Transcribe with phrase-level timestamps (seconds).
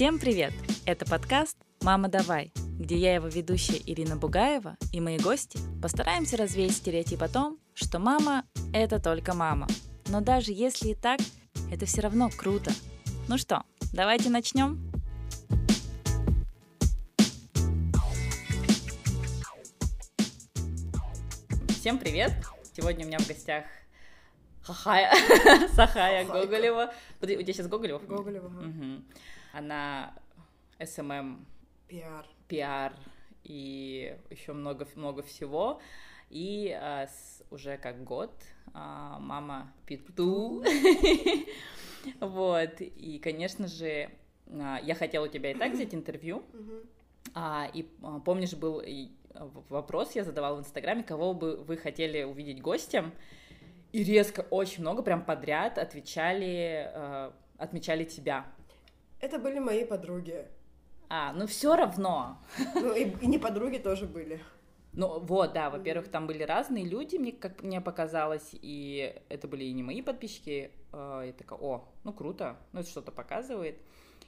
[0.00, 0.54] Всем привет!
[0.86, 6.72] Это подкаст «Мама, давай», где я, его ведущая Ирина Бугаева и мои гости постараемся развеять
[6.72, 9.66] стереотип о том, что мама– это только мама.
[10.08, 11.20] Но даже если и так,
[11.70, 12.70] это все равно круто.
[13.28, 13.62] Ну что,
[13.92, 14.90] давайте начнем?
[21.78, 22.32] Всем привет!
[22.74, 23.64] Сегодня у меня в гостях
[24.62, 25.12] Хахая,
[25.74, 26.90] Сахая Гоголева.
[27.20, 27.98] У тебя сейчас Гоголева?
[27.98, 28.46] Гоголева.
[28.46, 29.02] Угу.
[29.52, 30.14] Она
[30.82, 31.46] SMM.
[31.88, 32.26] Пиар.
[32.48, 32.92] Пиар
[33.44, 35.80] и еще много-много всего.
[36.28, 38.32] И а, с, уже как год
[38.72, 40.62] а, мама Питу.
[42.20, 42.80] вот.
[42.80, 44.10] И, конечно же,
[44.48, 46.44] а, я хотела у тебя и так взять интервью.
[47.34, 48.82] А, и а, помнишь, был
[49.68, 53.12] вопрос, я задавала в Инстаграме, кого бы вы хотели увидеть гостем.
[53.92, 58.46] И резко очень много, прям подряд отвечали, э, отмечали тебя.
[59.20, 60.46] Это были мои подруги.
[61.08, 62.38] А, ну все равно.
[62.74, 64.40] Ну и, и не подруги тоже были.
[64.92, 69.64] Ну вот, да, во-первых, там были разные люди, мне как мне показалось, и это были
[69.64, 70.72] и не мои подписчики.
[70.92, 73.78] Э, я такая, о, ну круто, ну это что-то показывает.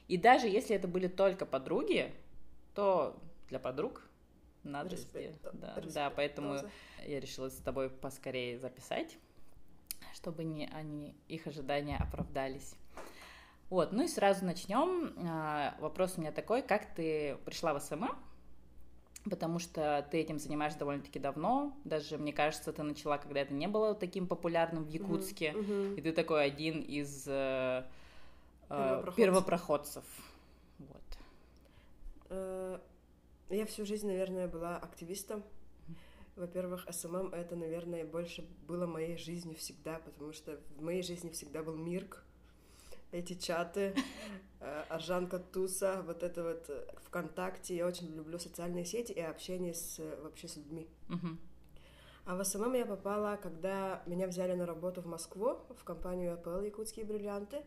[0.07, 2.13] И даже если это были только подруги,
[2.75, 3.19] то
[3.49, 4.03] для подруг
[4.63, 6.69] надо Респект, да, да, да, поэтому тоже.
[7.05, 9.17] я решила с тобой поскорее записать
[10.13, 12.75] чтобы не, они, их ожидания оправдались.
[13.69, 15.13] Вот, ну и сразу начнем.
[15.17, 18.15] А, вопрос у меня такой, как ты пришла в SMM?
[19.29, 21.73] Потому что ты этим занимаешься довольно-таки давно.
[21.85, 25.51] Даже, мне кажется, ты начала, когда это не было таким популярным в Якутске.
[25.51, 25.95] Uh-huh.
[25.95, 27.85] И ты такой один из э,
[28.69, 30.03] э, первопроходцев.
[30.79, 31.01] Вот.
[32.29, 32.81] Э,
[33.49, 35.43] я всю жизнь, наверное, была активистом.
[36.35, 41.61] Во-первых, SMM это, наверное, больше было моей жизнью всегда, потому что в моей жизни всегда
[41.61, 42.25] был mIRC,
[43.13, 43.95] эти чаты,
[44.59, 47.75] э, Аржанка Туса, вот это вот э, ВКонтакте.
[47.75, 50.89] Я очень люблю социальные сети и общение с, вообще с людьми.
[52.25, 56.65] А в SMM я попала, когда меня взяли на работу в Москву, в компанию ЭПЛ
[56.65, 57.63] «Якутские бриллианты».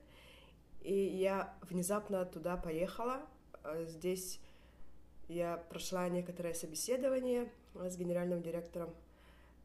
[0.80, 3.20] И я внезапно туда поехала.
[3.64, 4.40] Э, здесь
[5.28, 8.94] я прошла некоторое собеседование с генеральным директором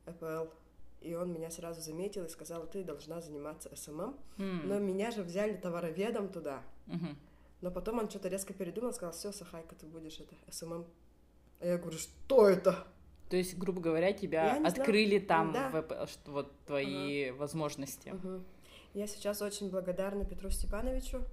[0.05, 0.51] Apple,
[1.01, 4.15] и он меня сразу заметил и сказал, ты должна заниматься СММ.
[4.37, 4.65] Mm.
[4.65, 6.61] Но меня же взяли товароведом туда.
[6.87, 7.15] Mm-hmm.
[7.61, 10.85] Но потом он что-то резко передумал, сказал, все, Сахайка, ты будешь это СММ.
[11.59, 12.87] А я говорю, что это?
[13.29, 15.27] То есть, грубо говоря, тебя открыли знаю.
[15.27, 15.69] там да.
[15.69, 17.37] в, что, вот твои ага.
[17.37, 18.09] возможности.
[18.09, 18.43] Угу.
[18.93, 21.23] Я сейчас очень благодарна Петру Степановичу,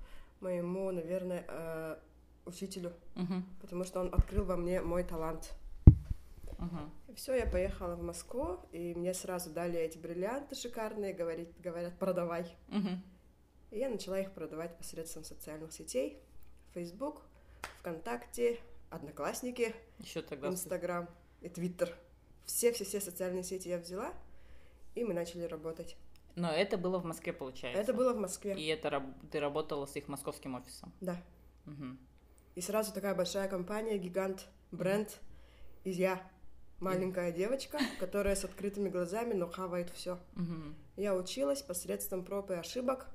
[0.40, 1.96] моему, наверное, э,
[2.46, 3.42] учителю, угу.
[3.60, 5.54] потому что он открыл во мне мой талант.
[6.58, 7.14] Угу.
[7.14, 12.46] Все, я поехала в Москву, и мне сразу дали эти бриллианты шикарные, говорит, говорят, продавай.
[12.68, 12.88] Угу.
[13.70, 16.20] И я начала их продавать посредством социальных сетей,
[16.74, 17.22] Facebook,
[17.80, 18.58] ВКонтакте,
[18.90, 21.08] Одноклассники, Еще тогда Инстаграм
[21.42, 21.94] и Твиттер.
[22.44, 24.12] Все-все-все социальные сети я взяла,
[24.94, 25.96] и мы начали работать.
[26.34, 27.80] Но это было в Москве, получается?
[27.80, 28.54] Это было в Москве.
[28.58, 30.92] И это ты работала с их московским офисом?
[31.00, 31.20] Да.
[31.66, 31.96] Угу.
[32.54, 35.20] И сразу такая большая компания, гигант, бренд,
[35.84, 36.22] и я
[36.80, 40.18] маленькая девочка, которая с открытыми глазами, но хавает все.
[40.96, 43.06] Я училась посредством проб и ошибок.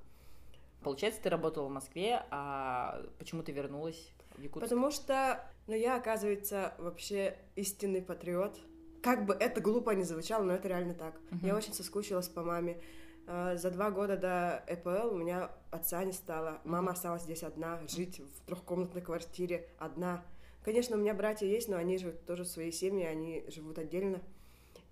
[0.83, 4.65] Получается, ты работала в Москве, а почему ты вернулась в Якутск?
[4.65, 8.59] Потому что, ну, я, оказывается, вообще истинный патриот.
[9.01, 11.15] Как бы это глупо не звучало, но это реально так.
[11.15, 11.45] Uh-huh.
[11.47, 12.81] Я очень соскучилась по маме.
[13.27, 16.59] А, за два года до ЭПЛ у меня отца не стало.
[16.63, 20.23] Мама осталась здесь одна, жить в трехкомнатной квартире одна.
[20.63, 24.21] Конечно, у меня братья есть, но они живут тоже в своей семье, они живут отдельно.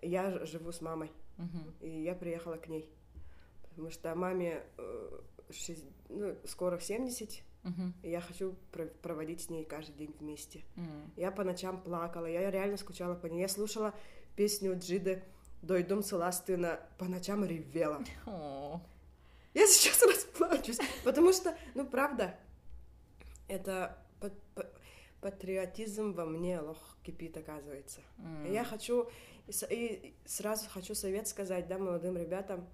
[0.02, 1.88] Я живу с мамой, uh-huh.
[1.88, 2.90] и я приехала к ней.
[3.70, 7.72] Потому что маме э, 6, ну, скоро 70, uh-huh.
[8.04, 8.56] и я хочу
[9.02, 10.64] проводить с ней каждый день вместе.
[10.76, 11.10] Uh-huh.
[11.16, 13.40] Я по ночам плакала, я реально скучала по ней.
[13.40, 13.94] Я слушала
[14.36, 15.24] песню Джиды
[15.62, 18.04] «Дойдом Селастына», по ночам ревела.
[18.26, 18.82] Oh.
[19.54, 22.36] Я сейчас расплачусь, потому что, ну, правда,
[23.48, 23.98] это
[25.22, 28.02] патриотизм во мне лох кипит, оказывается.
[28.18, 28.54] Mm.
[28.54, 29.08] Я хочу,
[29.48, 32.68] и, и сразу хочу совет сказать, да, молодым ребятам,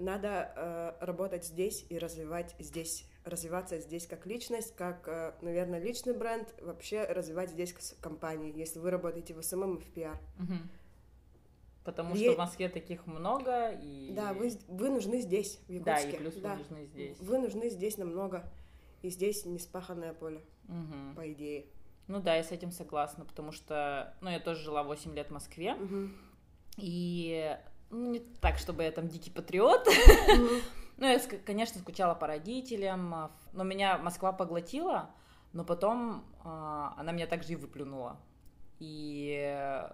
[0.00, 6.14] надо э, работать здесь и развивать здесь, развиваться здесь как личность, как, э, наверное, личный
[6.14, 10.18] бренд, вообще развивать здесь компании, если вы работаете в СММ и в пиар.
[10.38, 10.58] Mm-hmm.
[11.84, 14.12] Потому что в Москве таких много и...
[14.14, 15.84] Да, вы, вы нужны здесь, в Якутске.
[15.84, 16.50] Да, и плюс да.
[16.52, 17.18] вы нужны здесь.
[17.18, 18.44] Вы нужны здесь намного,
[19.02, 21.16] и здесь невспаханное поле, угу.
[21.16, 21.64] по идее.
[22.08, 25.32] Ну да, я с этим согласна, потому что, ну, я тоже жила 8 лет в
[25.32, 26.08] Москве, угу.
[26.78, 27.56] и,
[27.90, 30.48] ну, не так, чтобы я там дикий патриот, угу.
[30.96, 35.10] ну, я, конечно, скучала по родителям, но меня Москва поглотила,
[35.52, 38.18] Но потом а, она меня также и выплюнула.
[38.78, 39.88] И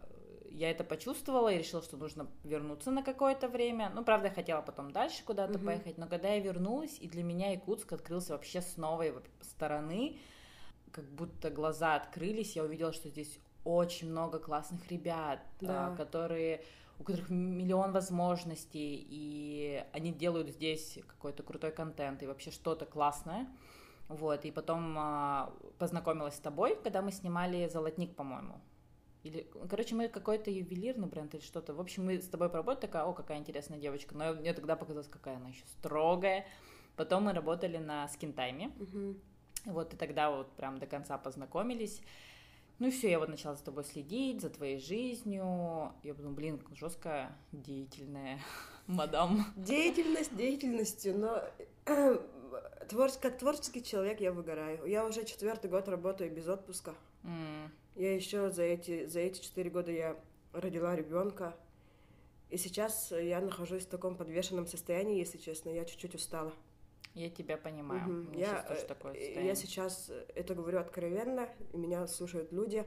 [0.55, 3.91] я это почувствовала и решила, что нужно вернуться на какое-то время.
[3.93, 5.65] Ну, правда, я хотела потом дальше куда-то mm-hmm.
[5.65, 10.19] поехать, но когда я вернулась, и для меня Якутск открылся вообще с новой стороны,
[10.95, 15.89] как будто глаза открылись, я увидела, что здесь очень много классных ребят, да.
[15.89, 16.63] а, которые
[17.01, 23.49] у которых миллион возможностей, и они делают здесь какой-то крутой контент и вообще что-то классное.
[24.07, 28.61] Вот, и потом а, познакомилась с тобой, когда мы снимали «Золотник», по-моему.
[29.25, 31.75] Или, короче, мы какой-то ювелирный бренд или что-то.
[31.75, 34.15] В общем, мы с тобой поработали, такая, о, какая интересная девочка.
[34.15, 36.47] Но мне тогда показалось, какая она еще строгая.
[36.95, 38.71] Потом мы работали на скинтайме.
[38.79, 39.17] Угу.
[39.65, 42.01] Вот, и тогда вот прям до конца познакомились.
[42.81, 45.93] Ну и все, я вот начала за тобой следить, за твоей жизнью.
[46.03, 48.41] Я подумала, блин, жесткая, деятельная
[48.87, 49.47] мадам.
[49.57, 51.43] Деятельность деятельностью, но
[52.89, 53.11] твор...
[53.21, 54.85] как творческий человек я выгораю.
[54.87, 56.95] Я уже четвертый год работаю без отпуска.
[57.23, 57.71] Mm.
[57.95, 60.17] Я еще за эти за эти четыре года я
[60.53, 61.57] родила ребенка.
[62.51, 66.53] И сейчас я нахожусь в таком подвешенном состоянии, если честно, я чуть-чуть устала.
[67.15, 68.25] Я тебя понимаю.
[68.25, 68.39] Угу.
[68.39, 72.85] Я, сейчас такое я сейчас это говорю откровенно, меня слушают люди.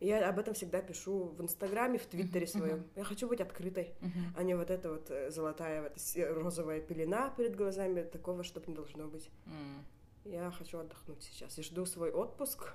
[0.00, 2.78] Я об этом всегда пишу в Инстаграме, в Твиттере своем.
[2.78, 2.90] Uh-huh.
[2.96, 4.10] Я хочу быть открытой, uh-huh.
[4.34, 8.02] а не вот эта вот э, золотая вот розовая пелена перед глазами.
[8.02, 9.30] Такого, чтобы не должно быть.
[9.44, 10.30] Uh-huh.
[10.32, 11.58] Я хочу отдохнуть сейчас.
[11.58, 12.72] И жду свой отпуск.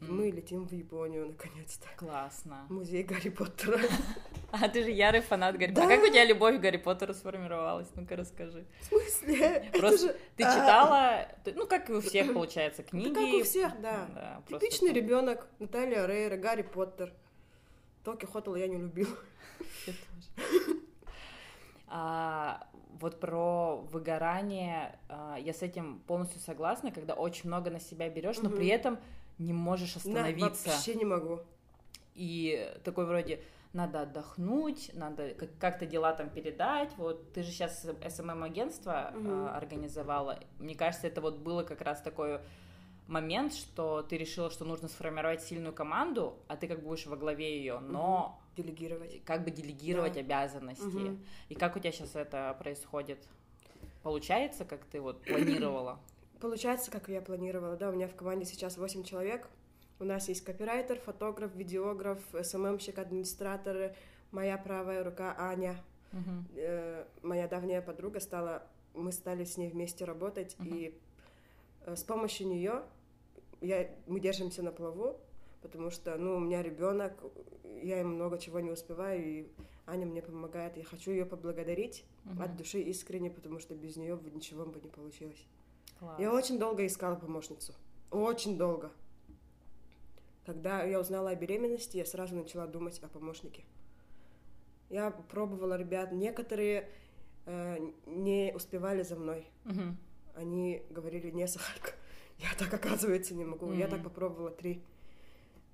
[0.00, 0.12] Mm.
[0.12, 1.88] Мы летим в Японию наконец-то.
[1.96, 2.66] Классно.
[2.68, 3.80] Музей Гарри Поттера.
[4.50, 5.86] А ты же ярый фанат Гарри Поттера.
[5.86, 7.88] А как у тебя любовь к Гарри Поттеру сформировалась?
[7.94, 8.64] Ну-ка расскажи.
[8.80, 9.70] В смысле?
[9.78, 10.52] Просто ты а.
[10.52, 13.12] читала, ну как и у всех получается, книги.
[13.12, 14.42] Как у всех, да.
[14.48, 15.46] Типичный ребенок.
[15.58, 17.12] Наталья Рейра, Гарри Поттер.
[18.04, 19.08] Токи Хотел я не любил.
[21.90, 22.68] А,
[23.00, 28.38] вот про выгорание, а, я с этим полностью согласна, когда очень много на себя берешь,
[28.42, 28.98] но при этом
[29.38, 30.66] не можешь остановиться.
[30.66, 31.40] Да, вообще не могу.
[32.14, 33.40] И такой вроде
[33.72, 36.90] надо отдохнуть, надо как-то дела там передать.
[36.96, 39.28] Вот ты же сейчас СММ-агентство угу.
[39.28, 40.40] э, организовала.
[40.58, 42.40] Мне кажется, это вот было как раз такой
[43.06, 47.16] момент, что ты решила, что нужно сформировать сильную команду, а ты как бы будешь во
[47.16, 48.62] главе ее, но угу.
[48.62, 50.20] делегировать, как бы делегировать да.
[50.20, 50.82] обязанности.
[50.82, 51.18] Угу.
[51.50, 53.26] И как у тебя сейчас это происходит?
[54.02, 55.98] Получается, как ты вот планировала?
[56.40, 59.48] Получается, как я планировала, да, у меня в команде сейчас 8 человек.
[59.98, 63.96] У нас есть копирайтер, фотограф, видеограф, СММщик, администратор,
[64.30, 65.76] моя правая рука Аня.
[66.12, 66.44] Uh-huh.
[66.54, 68.62] Э, моя давняя подруга стала,
[68.94, 70.68] мы стали с ней вместе работать, uh-huh.
[70.68, 70.98] и
[71.84, 72.82] э, с помощью нее
[73.60, 75.18] я, мы держимся на плаву,
[75.60, 77.12] потому что, ну, у меня ребенок,
[77.82, 79.48] я им много чего не успеваю, и
[79.86, 80.76] Аня мне помогает.
[80.76, 82.44] Я хочу ее поблагодарить uh-huh.
[82.44, 85.44] от души искренне, потому что без нее ничего бы не получилось.
[85.98, 86.20] Класс.
[86.20, 87.72] Я очень долго искала помощницу.
[88.10, 88.90] Очень долго.
[90.46, 93.64] Когда я узнала о беременности, я сразу начала думать о помощнике.
[94.88, 96.88] Я пробовала ребят, некоторые
[97.44, 99.46] э, не успевали за мной.
[99.66, 99.96] Угу.
[100.36, 101.92] Они говорили, не, Сахарка,
[102.38, 103.66] я так, оказывается, не могу.
[103.66, 103.74] Угу.
[103.74, 104.82] Я так попробовала три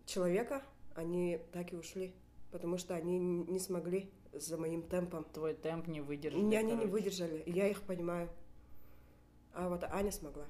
[0.06, 0.62] человека,
[0.94, 2.12] они так и ушли,
[2.50, 5.24] потому что они не смогли за моим темпом.
[5.32, 6.42] Твой темп не выдержали.
[6.42, 6.76] Они короче.
[6.76, 8.28] не выдержали, и я их понимаю.
[9.55, 10.46] А вот Аня смогла.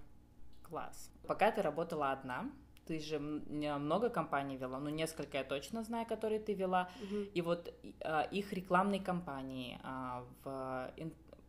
[0.63, 1.11] Класс.
[1.27, 2.51] Пока ты работала одна,
[2.87, 7.23] ты же много компаний вела, ну несколько я точно знаю, которые ты вела, угу.
[7.35, 10.91] и вот а, их рекламные кампании а, в,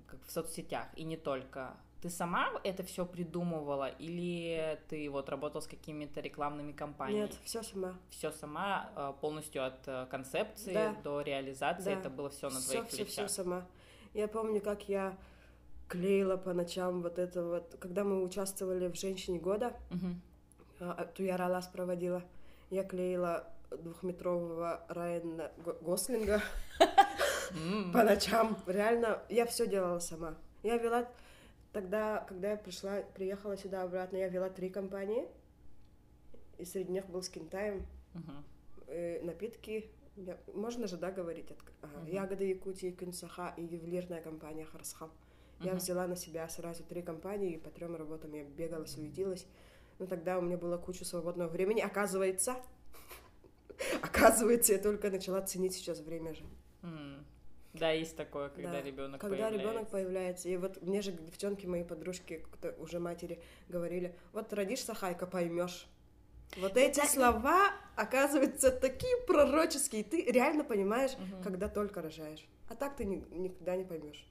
[0.05, 1.75] как в соцсетях и не только.
[2.01, 7.21] Ты сама это все придумывала или ты вот работала с какими-то рекламными компаниями?
[7.21, 7.95] Нет, все сама.
[8.09, 10.95] Все сама, а, полностью от э, концепции да.
[11.03, 11.99] до реализации, да.
[11.99, 13.27] это было все на всё, твоих всё, плечах.
[13.27, 13.65] Все сама.
[14.13, 15.17] Я помню, как я
[15.87, 17.75] клеила по ночам вот это вот.
[17.79, 19.73] Когда мы участвовали в «Женщине года»,
[20.79, 21.13] uh-huh.
[21.13, 22.23] Туяра Лас проводила,
[22.69, 25.51] я клеила двухметрового Райана
[25.81, 26.41] Гослинга
[27.93, 28.57] по ночам.
[28.67, 30.35] Реально, я все делала сама.
[30.63, 31.07] Я вела
[31.71, 35.27] тогда, когда я пришла, приехала сюда обратно, я вела три компании,
[36.57, 39.23] и среди них был Time, uh-huh.
[39.23, 39.89] напитки,
[40.53, 41.51] можно же, да, говорить?
[41.81, 41.91] Ага.
[41.93, 42.13] Uh-huh.
[42.13, 45.09] Ягоды Якутии, Кюнсаха и ювелирная компания Харсхал.
[45.59, 45.75] Я uh-huh.
[45.75, 49.45] взяла на себя сразу три компании, и по трем работам я бегала, суетилась.
[49.99, 51.81] Но тогда у меня было куча свободного времени.
[51.81, 52.57] Оказывается,
[54.01, 56.43] оказывается, я только начала ценить сейчас время же.
[57.79, 58.81] Да, есть такое, когда да.
[58.81, 59.57] ребенок когда появляется.
[59.57, 60.49] Когда ребенок появляется.
[60.49, 62.45] И вот мне же девчонки, мои подружки,
[62.77, 65.87] уже матери говорили, вот родишься, Хайка, поймешь.
[66.57, 67.09] Вот эти так...
[67.09, 70.03] слова, оказываются, такие пророческие.
[70.05, 71.43] Ты реально понимаешь, угу.
[71.43, 72.47] когда только рожаешь.
[72.69, 74.25] А так ты ни, никогда не поймешь.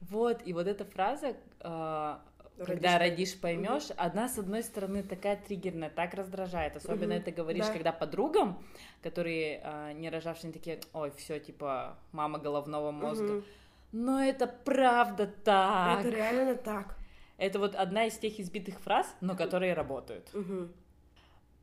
[0.00, 2.16] Вот, и вот эта фраза, э,
[2.64, 3.90] когда родишь, поймешь.
[3.90, 3.94] Угу.
[3.96, 6.76] Одна, с одной стороны, такая триггерная, так раздражает.
[6.76, 7.22] Особенно угу.
[7.22, 7.72] это говоришь, да.
[7.72, 8.62] когда подругам,
[9.02, 13.36] которые а, не рожавшие, такие, ой, все, типа, мама головного мозга.
[13.36, 13.44] Угу.
[13.92, 16.00] Но это правда так.
[16.00, 16.96] Это реально так.
[17.38, 20.28] Это вот одна из тех избитых фраз, но которые работают.
[20.34, 20.68] Угу.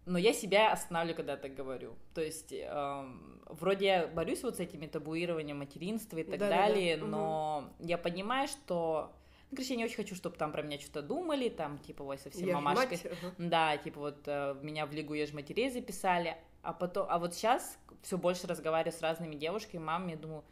[0.07, 1.95] Но я себя останавливаю, когда так говорю.
[2.13, 6.95] То есть, эм, вроде я борюсь вот с этим табуированием материнства и так да, далее,
[6.95, 7.07] да, да.
[7.07, 7.87] но угу.
[7.87, 9.11] я понимаю, что
[9.49, 12.17] ну, короче, я не очень хочу, чтобы там про меня что-то думали, там, типа, ой,
[12.17, 12.97] совсем мамашка.
[13.37, 17.77] Да, типа, вот э, меня в Лигу Ешь матерей записали, а потом, а вот сейчас
[18.01, 20.43] все больше разговариваю с разными девушками, мамами, я думаю,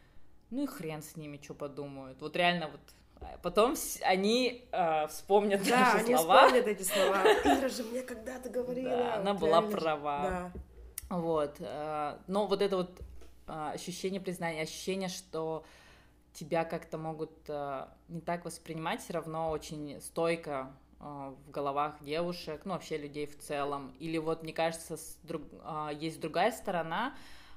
[0.50, 2.22] ну и хрен с ними, что подумают.
[2.22, 2.80] Вот реально вот
[3.42, 6.46] Потом они э, вспомнят да, наши они слова.
[6.46, 7.24] вспомнят эти слова.
[7.46, 8.90] Ира же мне когда-то говорила.
[8.90, 10.52] Да, она была права.
[11.10, 11.18] Да.
[11.18, 11.58] Вот.
[11.60, 13.00] Э, но вот это вот
[13.48, 15.64] э, ощущение признания, ощущение, что
[16.36, 22.62] тебя как-то могут э, не так воспринимать, все равно очень стойко э, в головах девушек,
[22.66, 23.96] ну вообще людей в целом.
[24.00, 27.16] Или вот, мне кажется, друг, э, есть другая сторона,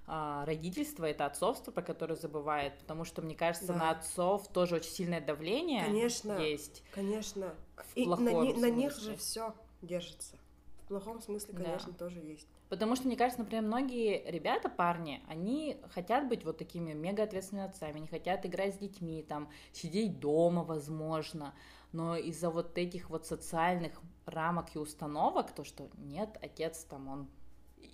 [0.08, 3.74] родительство это отцовство, про которое забывает, потому что мне кажется, да.
[3.74, 6.82] на отцов тоже очень сильное давление конечно, есть.
[6.92, 7.54] Конечно.
[7.94, 10.36] И на, на них же все держится.
[10.84, 11.98] В плохом смысле, конечно, да.
[11.98, 12.48] тоже есть.
[12.70, 17.68] Потому что, мне кажется, например, многие ребята, парни, они хотят быть вот такими мега ответственными
[17.68, 21.54] отцами, они хотят играть с детьми, там, сидеть дома, возможно,
[21.92, 27.28] но из-за вот этих вот социальных рамок и установок, то, что нет, отец там, он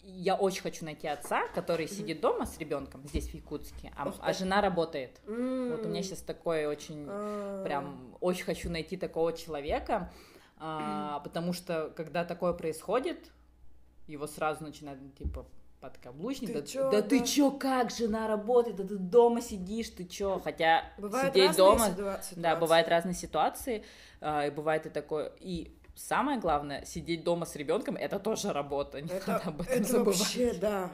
[0.02, 4.32] я очень хочу найти отца, который сидит дома с ребенком здесь в Якутске, а, а
[4.32, 5.20] жена работает.
[5.26, 7.64] Вот у меня сейчас такое очень, mm.
[7.64, 10.12] прям, очень хочу найти такого человека,
[10.58, 13.30] а, потому что когда такое происходит,
[14.06, 15.46] его сразу начинают, типа,
[15.80, 16.48] подкаблучник.
[16.48, 20.04] Ты да, чё, да, да ты чё, как жена работает, да ты дома сидишь, ты
[20.04, 20.40] чё?
[20.42, 22.34] Хотя бывают сидеть дома, ситуации.
[22.36, 23.84] да, бывают разные ситуации,
[24.20, 29.00] э, и бывает и такое, и самое главное, сидеть дома с ребенком это тоже работа,
[29.00, 30.18] не это, надо об этом это забывать.
[30.18, 30.90] Вообще, да.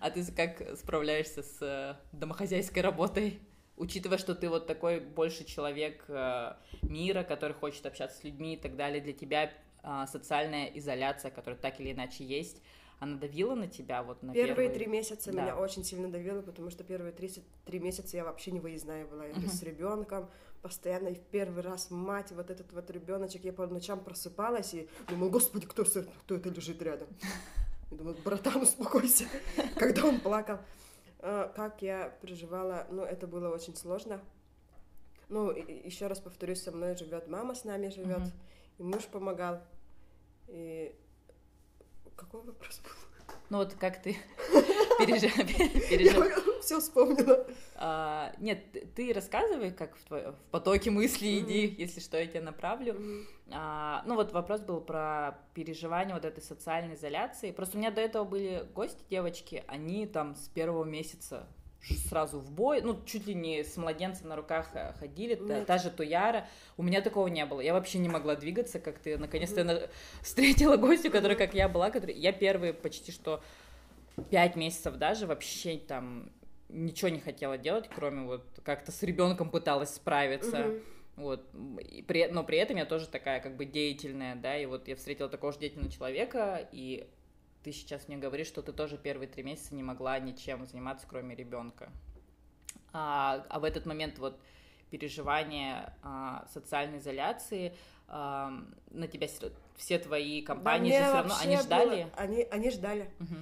[0.00, 3.40] А ты как справляешься с э, домохозяйской работой?
[3.76, 8.56] Учитывая, что ты вот такой больше человек э, мира, который хочет общаться с людьми и
[8.56, 9.50] так далее, для тебя
[9.86, 12.62] а, социальная изоляция, которая так или иначе есть,
[13.00, 14.70] она давила на тебя вот на первые, первые...
[14.70, 15.42] три месяца да.
[15.42, 17.30] меня очень сильно давило, потому что первые три,
[17.64, 19.48] три месяца я вообще не выездная была, я uh-huh.
[19.48, 20.28] с ребенком
[20.62, 24.88] постоянно и в первый раз мать вот этот вот ребеночек, я по ночам просыпалась и
[25.08, 27.08] думала, господи, кто, кто это лежит рядом?
[27.90, 29.26] Я думаю, братан, успокойся,
[29.76, 30.58] когда он плакал.
[31.18, 34.20] А, как я переживала, ну, это было очень сложно.
[35.28, 38.78] Ну, еще раз повторюсь, со мной живет мама, с нами живет, uh-huh.
[38.78, 39.60] и муж помогал.
[40.48, 40.94] И
[42.24, 42.90] какой вопрос был?
[43.50, 44.16] Ну вот как ты
[44.98, 46.26] пережила?
[46.62, 47.46] Все вспомнила.
[47.74, 52.96] А, нет, ты рассказывай, как в, потоке мысли иди, если что, я тебя направлю.
[53.50, 57.52] А, ну вот вопрос был про переживание вот этой социальной изоляции.
[57.52, 61.46] Просто у меня до этого были гости, девочки, они там с первого месяца
[61.92, 65.78] сразу в бой, ну, чуть ли не с младенцем на руках э, ходили, та, та
[65.78, 69.60] же Туяра, у меня такого не было, я вообще не могла двигаться, как ты, наконец-то
[69.60, 69.90] mm
[70.22, 73.42] встретила гостю, которая, как я была, который, я первые почти что
[74.30, 76.30] пять месяцев даже вообще там
[76.68, 80.82] ничего не хотела делать, кроме вот как-то с ребенком пыталась справиться, mm
[81.16, 81.48] вот,
[81.78, 84.96] и при, но при этом я тоже такая как бы деятельная, да, и вот я
[84.96, 87.06] встретила такого же деятельного человека, и
[87.64, 91.34] ты сейчас мне говоришь, что ты тоже первые три месяца не могла ничем заниматься, кроме
[91.34, 91.90] ребенка.
[92.92, 94.38] А, а в этот момент вот
[94.90, 97.74] переживание а, социальной изоляции
[98.06, 98.52] а,
[98.90, 99.28] на тебя
[99.76, 102.02] все твои компании да, же все равно они ждали.
[102.04, 103.10] Было, они они ждали.
[103.18, 103.34] Угу.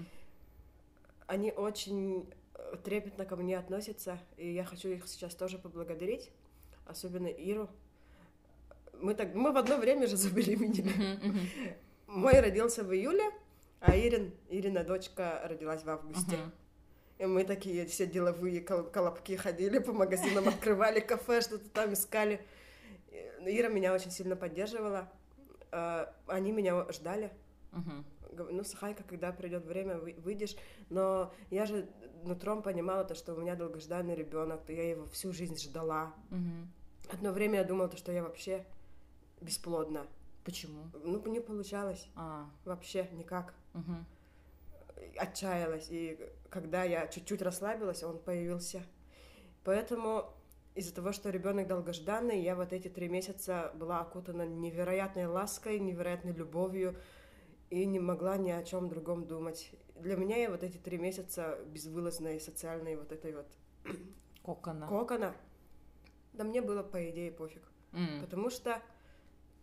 [1.26, 6.30] Они очень э, трепетно ко мне относятся, и я хочу их сейчас тоже поблагодарить,
[6.86, 7.68] особенно Иру.
[9.00, 10.92] Мы так мы в одно время же забеременели.
[10.92, 11.74] Uh-huh,
[12.06, 13.24] Мой родился в июле,
[13.82, 16.36] а Ирин, Ирина дочка родилась в августе.
[16.36, 16.52] Uh-huh.
[17.18, 22.46] И мы такие все деловые колобки ходили по магазинам, открывали кафе, что-то там искали.
[23.44, 25.10] Ира меня очень сильно поддерживала.
[25.72, 27.32] А, они меня ждали.
[27.72, 28.50] Uh-huh.
[28.52, 30.56] Ну, Сахайка, когда придет время, выйдешь.
[30.88, 31.88] Но я же
[32.22, 36.14] нутром понимала то, что у меня долгожданный ребенок, то я его всю жизнь ждала.
[36.30, 37.12] Uh-huh.
[37.12, 38.64] Одно время я думала, то, что я вообще
[39.40, 40.06] бесплодна.
[40.44, 40.84] Почему?
[41.04, 42.08] Ну, не получалось.
[42.14, 42.48] А.
[42.64, 43.54] Вообще никак.
[43.74, 45.16] Угу.
[45.18, 45.88] Отчаялась.
[45.90, 46.18] И
[46.50, 48.82] когда я чуть-чуть расслабилась, он появился.
[49.64, 50.32] Поэтому
[50.74, 56.32] из-за того, что ребенок долгожданный, я вот эти три месяца была окутана невероятной лаской, невероятной
[56.32, 56.96] любовью
[57.70, 59.70] и не могла ни о чем другом думать.
[59.96, 63.46] Для меня я вот эти три месяца безвылазной социальной вот этой вот
[64.42, 64.86] кокона.
[64.86, 65.34] Кокона.
[66.32, 67.62] Да мне было по идее пофиг,
[67.92, 68.20] mm.
[68.22, 68.82] потому что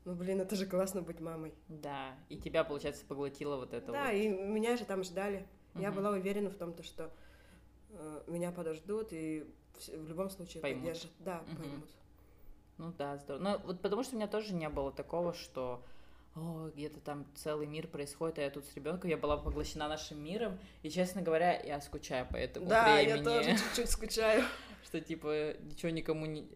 [0.05, 1.53] Ну, блин, это же классно быть мамой.
[1.67, 4.13] Да, и тебя, получается, поглотило вот это Да, вот.
[4.13, 5.45] и меня же там ждали.
[5.75, 5.97] Я Мгм.
[5.97, 7.11] была уверена в том, то, что
[7.91, 10.83] э, меня подождут и вс- в любом случае Поймут.
[10.83, 11.11] поддержат.
[11.19, 11.57] Да, Мгм.
[11.57, 11.89] поймут.
[12.77, 13.43] Ну да, здорово.
[13.43, 15.83] Ну, вот потому что у меня тоже не было такого, что
[16.35, 20.23] о, где-то там целый мир происходит, а я тут с ребенком, я была поглощена нашим
[20.23, 23.17] миром, и, честно говоря, я скучаю по этому Да, времени.
[23.17, 24.43] я тоже чуть-чуть скучаю.
[24.83, 26.47] что типа ничего никому не...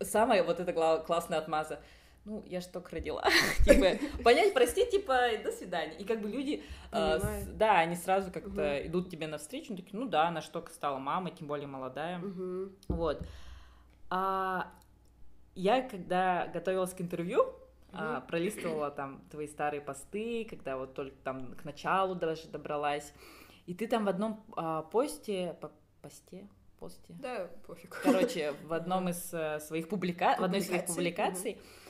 [0.00, 0.72] Самая вот эта
[1.06, 1.80] классная отмаза.
[2.24, 3.24] Ну, я ж только родила.
[3.64, 5.96] типа, понять, прости, типа, до свидания.
[5.98, 6.62] И как бы люди,
[6.92, 10.70] э, с- да, они сразу как-то идут тебе навстречу, такие, ну да, она ж только
[10.72, 12.22] стала мамой, тем более молодая.
[12.88, 13.26] Вот.
[14.08, 14.70] А
[15.54, 17.54] я, когда готовилась к интервью,
[17.92, 23.12] а, пролистывала там твои старые посты, когда вот только там к началу даже добралась.
[23.66, 26.48] И ты там в одном а, посте, по- посте,
[26.78, 28.00] посте, Да, пофиг.
[28.02, 30.36] короче, в одном из э, своих публика...
[30.38, 31.81] в одной из своих Публикаций, а,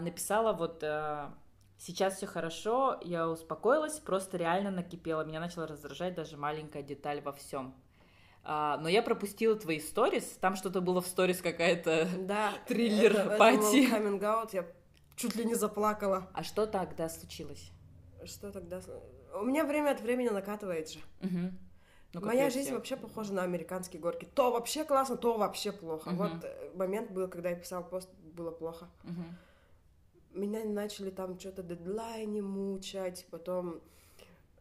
[0.00, 1.28] написала вот э,
[1.78, 7.32] сейчас все хорошо, я успокоилась, просто реально накипела, меня начала раздражать даже маленькая деталь во
[7.32, 7.74] всем.
[8.80, 12.08] но я пропустила твои сторис, там что-то было в сторис какая-то.
[12.26, 12.52] Да.
[12.66, 13.56] Триллер это- это Пати.
[13.90, 14.66] был я
[15.16, 16.28] чуть ли не заплакала.
[16.32, 17.70] А что тогда случилось?
[18.24, 18.80] Что тогда?
[19.34, 21.00] У меня время от времени накатывает же.
[21.20, 21.58] Мгм.
[22.12, 22.74] Ну, Моя жизнь всех.
[22.76, 24.26] вообще похожа на американские горки.
[24.34, 26.10] То вообще классно, то вообще плохо.
[26.10, 26.18] Мгм.
[26.40, 28.88] Вот момент был, когда я писал пост, было плохо.
[29.02, 29.36] Мгм.
[30.36, 33.80] Меня начали там что-то дедлайне мучать, потом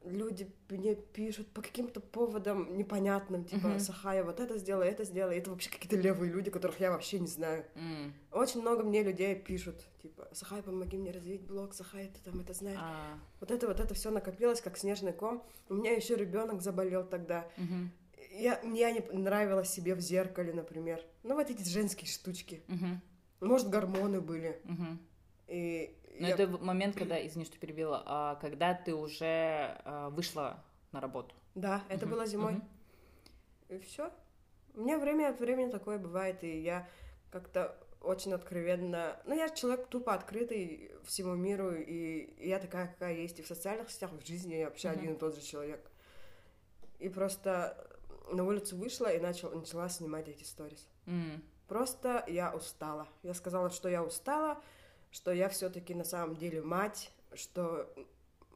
[0.03, 3.79] люди мне пишут по каким-то поводам непонятным, типа, Мгм.
[3.79, 5.37] Сахая, вот это сделай, это сделай.
[5.37, 7.65] Это вообще какие-то левые люди, которых я вообще не знаю.
[7.75, 8.13] М.
[8.31, 12.53] Очень много мне людей пишут, типа, Сахай, помоги мне развить блог, Сахай, ты там это
[12.53, 12.79] знаешь.
[12.81, 15.43] А, Вот это вот это все накопилось, как снежный ком.
[15.69, 17.47] У меня еще ребенок заболел тогда.
[17.57, 17.91] мгм.
[18.31, 21.01] Я, мне не нравилось себе в зеркале, например.
[21.23, 22.63] Ну, вот эти женские штучки.
[22.67, 23.01] Мгм.
[23.39, 24.59] Может, гормоны были.
[24.65, 24.99] Мгм.
[25.47, 30.63] И Но я- это момент, когда, извини, что перебила, а, когда ты уже а, вышла
[30.91, 31.35] на работу.
[31.55, 32.15] Да, это Мгм.
[32.15, 32.53] было зимой.
[32.53, 32.67] Мгм.
[33.69, 34.11] И все.
[34.73, 36.87] У меня время от времени такое бывает, и я
[37.31, 39.19] как-то очень откровенно...
[39.25, 43.39] Ну, я человек тупо открытый всему миру, и я такая, какая есть.
[43.39, 44.99] И в социальных сетях, в жизни я вообще Мгм.
[44.99, 45.89] один и тот же человек.
[46.99, 47.87] И просто
[48.31, 50.87] на улицу вышла и начал, начала снимать эти сторис.
[51.07, 51.43] М.
[51.67, 53.07] Просто я устала.
[53.23, 54.61] Я сказала, что я устала,
[55.15, 57.89] что я все-таки на самом деле мать, что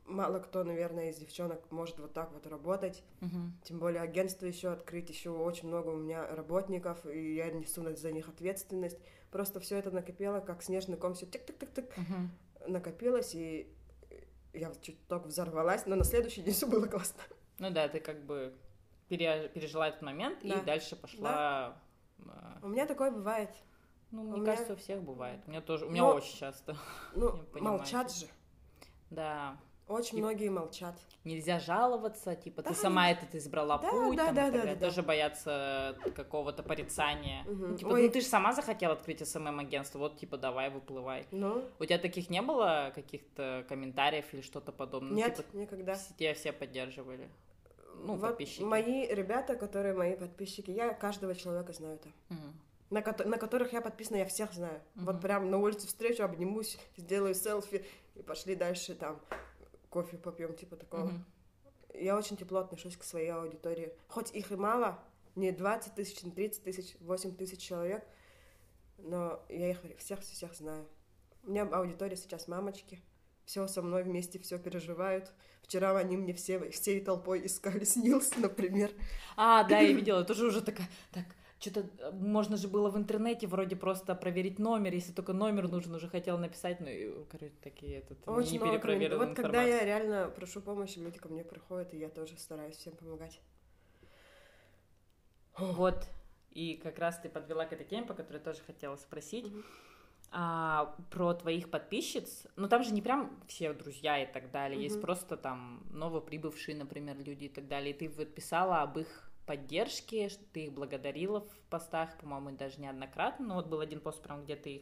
[0.05, 3.01] мало кто, наверное, из девчонок может вот так вот работать.
[3.21, 3.57] Мгм.
[3.63, 8.11] Тем более агентство еще открыть, еще очень много у меня работников, и я несу за
[8.11, 8.99] них ответственность.
[9.31, 12.29] Просто все это накопило, как снежный ком, все тик-тик-тик-тик Мгм.
[12.67, 13.73] накопилось, и
[14.53, 17.21] я чуть только взорвалась, но на следующий день все было классно.
[17.59, 18.53] Ну да, ты как бы
[19.07, 20.55] пере- пережила этот момент Да.
[20.59, 21.77] и дальше пошла.
[22.27, 23.49] а, У меня такое бывает.
[24.11, 25.39] Ну, У мне меня- кажется, у всех бывает.
[25.47, 26.75] У меня тоже, у меня Но- очень часто.
[27.15, 28.25] Ну, молчат же.
[29.09, 29.57] Да.
[29.87, 30.95] Очень И- многие молчат.
[31.23, 34.75] Нельзя жаловаться, типа, ты Да, сама этот избрала да, путь, да, там, да, да, да,
[34.75, 34.79] да.
[34.87, 37.43] тоже боятся какого-то порицания.
[37.43, 37.71] Мгм.
[37.71, 38.03] Ну, типа, Ой.
[38.03, 41.25] ну ты же сама захотела открыть СММ-агентство, вот, типа, давай, выплывай.
[41.31, 45.09] Ну, У тебя таких не было каких-то комментариев или что-то подобное?
[45.11, 45.95] Ну, нет, типа, никогда.
[46.17, 47.27] тебя все поддерживали?
[47.95, 48.61] Ну, вот подписчики.
[48.63, 52.13] мои ребята, которые мои подписчики, я каждого человека знаю там.
[52.29, 52.53] Мгм.
[52.89, 54.81] На, кото- на которых я подписана, я всех знаю.
[54.95, 55.05] Мгм.
[55.05, 59.19] Вот прям на улице встречу, обнимусь, сделаю селфи и пошли дальше там
[59.89, 61.05] кофе попьем, типа такого.
[61.05, 61.25] Мгм.
[61.93, 63.93] Я очень тепло отношусь к своей аудитории.
[64.07, 64.99] Хоть их и мало,
[65.35, 68.03] не 20 тысяч, не 30 тысяч, 8 тысяч человек,
[68.97, 70.85] но я их всех-всех знаю.
[71.43, 73.01] У меня аудитория сейчас мамочки,
[73.45, 75.31] все со мной вместе, все переживают.
[75.63, 78.91] Вчера они мне все, всей толпой искали снился, например.
[79.35, 81.25] А, да, я видела, тоже уже такая, так,
[81.59, 86.07] что-то можно же было в интернете вроде просто проверить номер, если только номер нужен, уже
[86.07, 89.79] хотела написать, ну, и, короче, такие, этот, Очень не перепроверенная Вот когда информация.
[89.79, 93.41] я реально прошу помощи, люди ко мне приходят, и я тоже стараюсь всем помогать.
[95.57, 96.07] Вот,
[96.51, 99.45] и как раз ты подвела к этой теме, по которой тоже хотела спросить.
[99.45, 99.63] Мгм.
[100.31, 104.95] А, про твоих подписчиц, ну там же не прям все друзья и так далее, есть
[104.97, 105.01] Мгм.
[105.01, 107.95] просто там новоприбывшие, например, люди и так далее.
[107.95, 112.79] И ты вот писала об их поддержке, что ты их благодарила в постах, по-моему, даже
[112.79, 113.47] неоднократно.
[113.47, 114.81] Но вот был один пост, прям, где ты их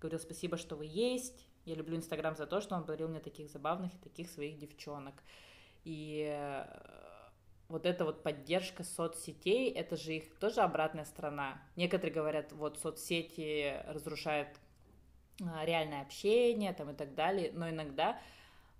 [0.00, 1.48] говорил спасибо, что вы есть.
[1.64, 5.14] Я люблю Инстаграм за то, что он подарил мне таких забавных и таких своих девчонок.
[5.82, 6.66] И э,
[7.66, 11.60] вот эта вот поддержка соцсетей, это же их тоже обратная сторона.
[11.74, 14.50] Некоторые говорят, вот соцсети разрушают
[15.42, 18.20] а, реальное общение там и так далее, но иногда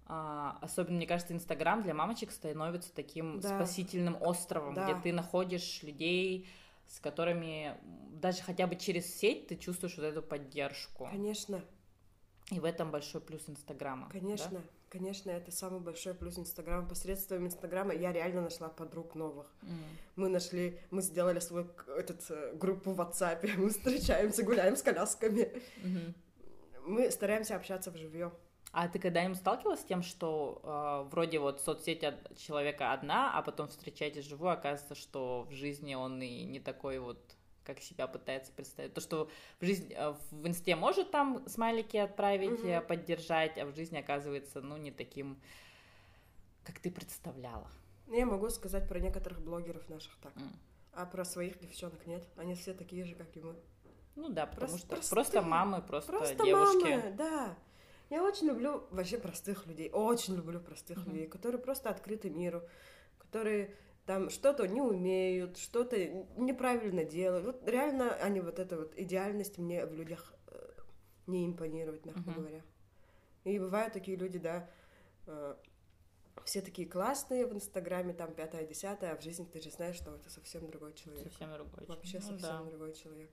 [0.09, 3.57] а, особенно, мне кажется, Инстаграм для мамочек становится таким Да.
[3.57, 4.85] спасительным островом, Да.
[4.85, 6.49] где ты находишь людей,
[6.87, 7.77] с которыми
[8.13, 11.09] даже хотя бы через сеть ты чувствуешь вот эту поддержку.
[11.11, 11.61] Конечно.
[12.53, 14.09] И в этом большой плюс Инстаграма.
[14.11, 14.65] Конечно, да?
[14.89, 16.89] конечно, это самый большой плюс Инстаграма.
[16.89, 19.53] Посредством Инстаграма я реально нашла подруг новых.
[19.63, 19.69] Mm.
[20.15, 25.61] Мы нашли, мы сделали свою этот, э, группу в WhatsApp, мы встречаемся, гуляем с колясками.
[25.83, 26.15] Mm-hmm.
[26.87, 28.33] Мы стараемся общаться вживую.
[28.79, 33.41] А ты когда-нибудь сталкивалась с тем, что э, вроде вот соцсеть от человека одна, а
[33.41, 37.19] потом встречаетесь вживую, оказывается, что в жизни он и не такой вот
[37.65, 38.93] как себя пытается представить.
[38.93, 42.87] То, что в жизни, э, в инсте может там смайлики отправить, угу.
[42.87, 45.41] поддержать, а в жизни оказывается, ну, не таким,
[46.63, 47.71] как ты представляла.
[48.09, 50.35] Я могу сказать про некоторых блогеров наших так.
[50.35, 50.53] Mm.
[50.93, 52.29] А про своих девчонок нет.
[52.37, 53.57] Они все такие же, как и мы.
[54.17, 55.15] Ну да, потому Прост, что простые.
[55.15, 56.91] просто мамы, просто, просто девушки.
[56.91, 57.57] Мамы, да.
[58.09, 61.11] Я очень люблю вообще простых людей, очень люблю простых mm-hmm.
[61.11, 62.63] людей, которые просто открыты миру,
[63.19, 63.75] которые
[64.07, 65.97] там что-то не умеют, что-то
[66.37, 67.45] неправильно делают.
[67.45, 70.73] Вот реально они вот эта вот идеальность мне в людях э,
[71.27, 72.35] не импонирует, мягко uh-huh.
[72.35, 72.63] говоря.
[73.43, 74.71] И бывают такие люди, да,
[75.27, 75.57] э,
[76.45, 80.15] все такие классные в Инстаграме, там пятое, десятое, а в жизни ты же знаешь, что
[80.15, 81.25] это совсем другой человек.
[81.25, 81.89] Совсем другой человек.
[81.89, 82.71] Вообще ну, совсем да.
[82.71, 83.31] другой человек.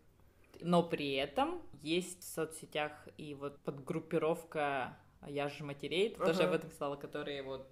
[0.61, 6.25] Но при этом есть в соцсетях и вот подгруппировка «Я же матерей», ты uh-huh.
[6.25, 7.67] тоже об этом сказала, которые вот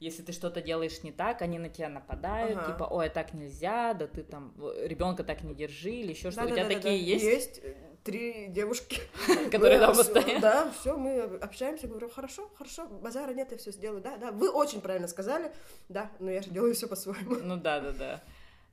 [0.00, 2.72] если ты что-то делаешь не так, они на тебя нападают, ага.
[2.72, 6.48] типа, ой, так нельзя, да ты там ребенка так не держи или еще что-то.
[6.48, 7.24] У тебя такие есть?
[7.24, 7.62] Есть
[8.02, 9.00] три девушки,
[9.50, 10.40] которые там постоянно.
[10.40, 14.50] Да, все, мы общаемся, говорю, хорошо, хорошо, базара нет, я все сделаю, да, да, вы
[14.50, 15.52] очень правильно сказали,
[15.88, 17.36] да, но я же делаю все по-своему.
[17.36, 18.22] Ну да, да, да.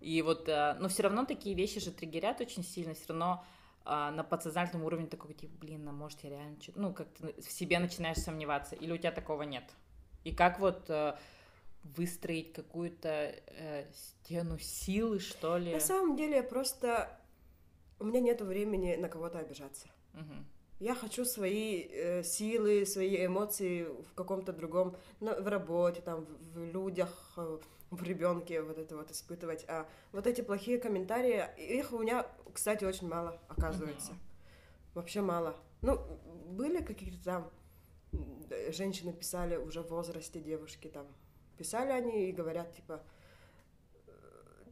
[0.02, 3.46] И вот, э, но все равно такие вещи же триггерят очень сильно, все равно
[3.84, 7.52] а, на подсознательном уровне такой, типа, блин, а может я реально, ну, как то в
[7.52, 9.64] себе начинаешь сомневаться, или у тебя такого нет?
[10.24, 11.16] И как вот э,
[11.84, 15.74] выстроить какую-то э, стену силы, что ли?
[15.74, 17.10] На самом деле, просто
[18.00, 19.88] у меня нет времени на кого-то обижаться.
[20.14, 20.34] Угу.
[20.80, 26.54] Я хочу свои э, силы, свои эмоции в каком-то другом, ну, в работе, там, в,
[26.54, 27.60] в людях, э,
[27.92, 29.66] в ребенке вот это вот испытывать.
[29.68, 34.12] А вот эти плохие комментарии, их у меня, кстати, очень мало, оказывается.
[34.12, 34.20] Угу.
[34.96, 35.56] Вообще мало.
[35.82, 36.00] Ну,
[36.48, 37.52] были какие-то там
[38.72, 41.08] женщины писали уже в возрасте девушки там,
[41.58, 43.02] писали они и говорят, типа,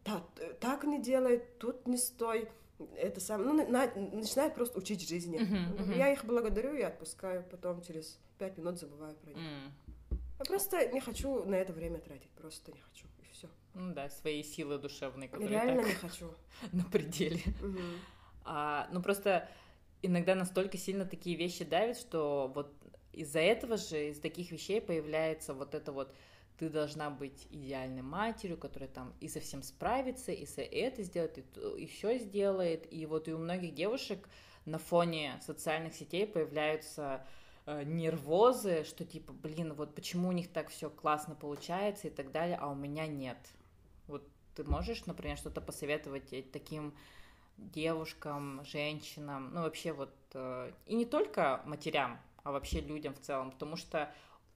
[0.03, 0.23] так,
[0.59, 2.49] так не делай, тут не стой,
[2.95, 5.39] это сам, ну, на, начинают просто учить жизни.
[5.39, 5.97] Uh-huh, uh-huh.
[5.97, 9.37] Я их благодарю и отпускаю, потом через пять минут забываю про них.
[9.37, 10.17] Mm.
[10.39, 13.05] Я просто не хочу на это время тратить, просто не хочу.
[13.73, 16.33] Ну да, свои силы душевные, которые Реально так не хочу.
[16.71, 17.41] на пределе.
[17.61, 17.97] Uh-huh.
[18.45, 19.49] А, ну просто
[20.01, 22.73] иногда настолько сильно такие вещи давят, что вот
[23.13, 26.13] из-за этого же, из таких вещей появляется вот это вот
[26.57, 31.81] ты должна быть идеальной матерью, которая там и со всем справится, и это сделает, и
[31.81, 32.91] еще сделает.
[32.91, 34.27] И вот и у многих девушек
[34.65, 37.25] на фоне социальных сетей появляются
[37.65, 42.31] э, нервозы, что типа, блин, вот почему у них так все классно получается и так
[42.33, 43.37] далее, а у меня нет.
[44.59, 46.93] Ты можешь, например, что-то посоветовать таким
[47.55, 53.51] девушкам, женщинам, ну вообще вот, э, и не только матерям, а вообще людям в целом,
[53.51, 54.13] потому что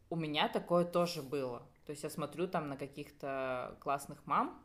[0.09, 1.59] у меня такое тоже было.
[1.85, 4.61] То есть я смотрю там на каких-то классных мам,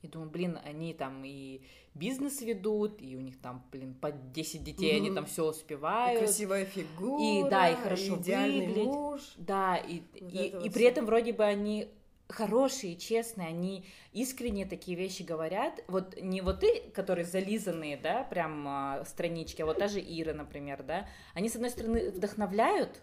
[0.00, 1.62] и думаю, блин, они там и
[1.94, 5.06] бизнес ведут, и у них там, блин, по 10 детей, угу.
[5.06, 6.22] они там все успевают.
[6.22, 7.20] И красивая фигура.
[7.20, 8.84] И да, и хорошо и выглядят.
[8.84, 9.22] муж.
[9.38, 11.88] Да, и, вот и, и при этом вроде бы они
[12.32, 15.82] хорошие, честные, они искренне такие вещи говорят.
[15.88, 20.82] Вот не вот ты, которые зализанные, да, прям э, странички, а вот даже Ира, например,
[20.82, 23.00] да, они, с одной стороны, вдохновляют,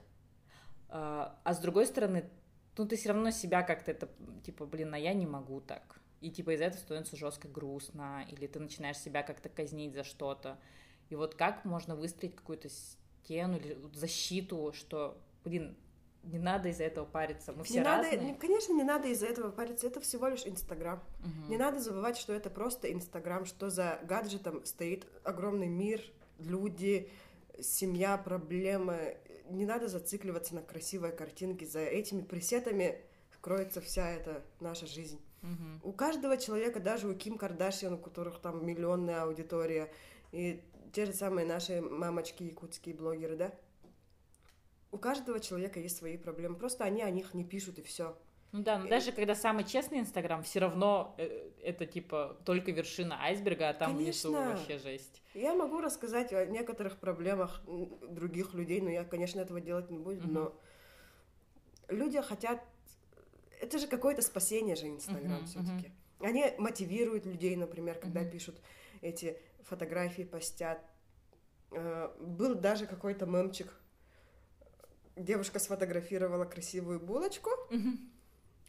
[0.89, 2.29] э, а с другой стороны,
[2.77, 4.09] ну, ты все равно себя как-то это,
[4.45, 5.99] типа, блин, а я не могу так.
[6.21, 10.57] И, типа, из-за этого становится жестко грустно, или ты начинаешь себя как-то казнить за что-то.
[11.09, 15.75] И вот как можно выстроить какую-то стену или защиту, что, блин,
[16.23, 17.53] не надо из-за этого париться.
[17.53, 18.19] Мы все не разные.
[18.19, 19.87] Надо, конечно, не надо из-за этого париться.
[19.87, 21.01] Это всего лишь Инстаграм.
[21.19, 21.49] Угу.
[21.49, 26.01] Не надо забывать, что это просто Инстаграм, что за гаджетом стоит огромный мир,
[26.37, 27.09] люди,
[27.59, 29.17] семья, проблемы.
[29.49, 31.65] Не надо зацикливаться на красивой картинке.
[31.65, 33.01] За этими пресетами
[33.41, 35.21] кроется вся эта наша жизнь.
[35.41, 35.89] Угу.
[35.89, 39.91] У каждого человека, даже у Ким Кардашьян, у которых там миллионная аудитория,
[40.31, 43.53] и те же самые наши мамочки, якутские блогеры, да,
[44.91, 48.17] у каждого человека есть свои проблемы, просто они о них не пишут и все.
[48.51, 48.89] Ну да, но и...
[48.89, 53.95] даже когда самый честный Инстаграм, все равно э, это типа только вершина айсберга, а там
[53.95, 54.29] Конечно.
[54.29, 55.21] внизу вообще жесть.
[55.35, 57.61] Я могу рассказать о некоторых проблемах
[58.09, 60.31] других людей, но я, конечно, этого делать не буду, угу.
[60.31, 60.59] но
[61.89, 62.63] люди хотят...
[63.61, 65.91] Это же какое-то спасение же Инстаграм угу, все-таки.
[66.19, 66.27] Угу.
[66.27, 68.31] Они мотивируют людей, например, когда угу.
[68.31, 68.59] пишут
[69.01, 70.83] эти фотографии, постят.
[71.71, 73.71] Э, был даже какой-то мемчик,
[75.19, 77.49] девушка сфотографировала красивую булочку,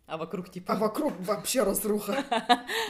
[0.07, 0.73] а вокруг типа...
[0.75, 2.25] а вокруг вообще разруха.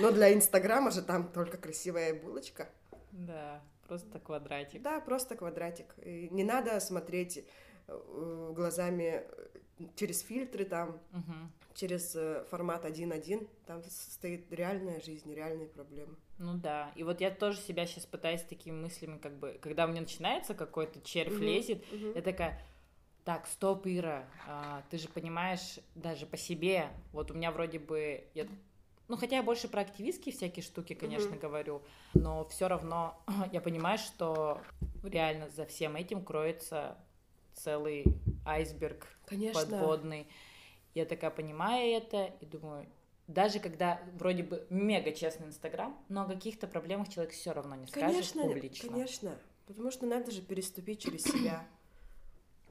[0.01, 2.69] Но для Инстаграма же там только красивая булочка.
[3.13, 4.81] Да, просто квадратик.
[4.83, 5.87] Да, просто квадратик.
[6.05, 7.45] И не надо смотреть
[7.89, 11.53] э, глазами э, через фильтры там, Мгм.
[11.75, 13.47] через э, формат 1.1.
[13.67, 16.15] Там стоит реальная жизнь, реальные проблемы.
[16.39, 19.89] Ну да, и вот я тоже себя сейчас пытаюсь такими мыслями, как бы, когда у
[19.89, 22.13] меня начинается какой-то червь Мгм, лезет, мгм.
[22.15, 22.63] я такая,
[23.25, 28.25] так, стоп, Ира, а, ты же понимаешь даже по себе, вот у меня вроде бы,
[28.35, 28.47] я,
[29.09, 31.39] ну хотя я больше про активистские всякие штуки, конечно, Мгм.
[31.39, 31.83] говорю,
[32.15, 34.61] но все равно я понимаю, что
[35.03, 36.97] реально за всем этим кроется
[37.55, 38.05] целый
[38.45, 39.61] айсберг Конечно.
[39.61, 40.27] подводный.
[40.95, 42.87] Я такая понимаю это и думаю,
[43.29, 47.87] даже когда вроде бы мега честный Инстаграм, но о каких-то проблемах человек все равно не
[47.87, 48.89] скажет Конечно, публично.
[48.89, 49.39] конечно.
[49.67, 51.65] Потому что надо же переступить через себя.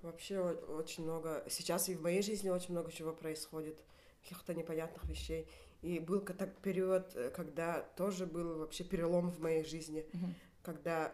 [0.01, 1.43] Вообще очень много.
[1.49, 3.77] Сейчас и в моей жизни очень много чего происходит,
[4.21, 5.47] каких-то непонятных вещей.
[5.81, 10.35] И был так период, э, когда тоже был вообще перелом в моей жизни, Мгм.
[10.61, 11.13] когда,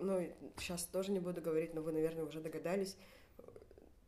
[0.00, 0.26] ну,
[0.58, 2.96] сейчас тоже не буду говорить, но вы, наверное, уже догадались.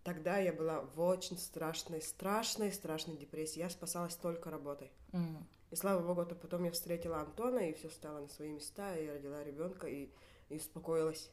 [0.04, 3.60] Тогда я была в очень страшной, страшной, страшной депрессии.
[3.60, 4.90] Я спасалась только работой.
[5.12, 5.46] М.
[5.70, 9.08] И слава богу, то потом я встретила Антона, и все стало на свои места, и
[9.08, 10.10] родила ребенка, и,
[10.48, 11.30] и успокоилась.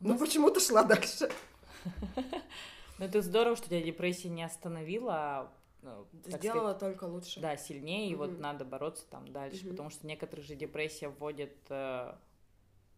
[0.00, 1.30] У Но нас- почему-то шла дальше.
[2.98, 7.40] Ну это здорово, что тебя депрессия не остановила, а, ну, Сделала только лучше.
[7.40, 9.70] сказать, да, сильнее, и вот надо бороться там дальше, Мгм.
[9.70, 12.14] потому что некоторых же депрессия вводит э,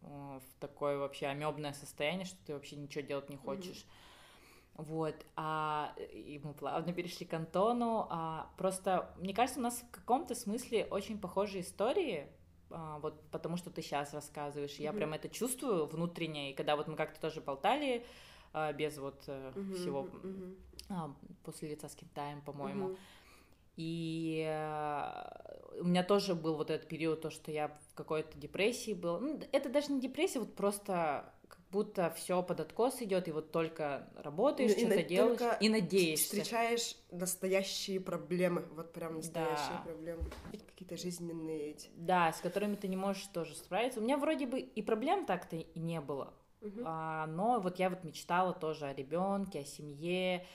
[0.01, 0.05] э,
[0.39, 3.85] в такое вообще амебное состояние, что ты вообще ничего делать не хочешь.
[4.75, 8.05] Вот, а и мы плавно перешли к Антону.
[8.11, 12.27] А, просто, мне кажется, у нас в каком-то смысле очень похожие истории,
[12.69, 14.75] а, вот потому что ты сейчас рассказываешь.
[14.75, 14.97] Я Мгм.
[14.99, 18.05] прям это чувствую внутренне, и когда вот мы как-то тоже болтали
[18.77, 20.55] без вот Мгм, всего мгм,
[20.89, 22.87] а, после лица с Китаем, по-моему.
[22.89, 22.97] мгм.
[23.77, 28.93] И э, у меня тоже был вот этот период, то, что я в какой-то депрессии
[28.93, 29.19] был.
[29.19, 33.51] Ну, это даже не депрессия, вот просто как будто все под откос идет, и вот
[33.51, 36.25] только работаешь, на- что-то делаешь, и надеешься.
[36.25, 39.83] Встречаешь настоящие проблемы, вот прям настоящие Да.
[39.85, 40.23] проблемы.
[40.51, 41.89] Какие-то жизненные эти.
[41.95, 43.99] Да, с которыми ты не можешь тоже справиться.
[43.99, 46.33] У меня вроде бы и проблем так-то и не было.
[46.67, 46.83] Мгм.
[46.85, 50.45] А, но вот я вот мечтала тоже о ребенке, о семье.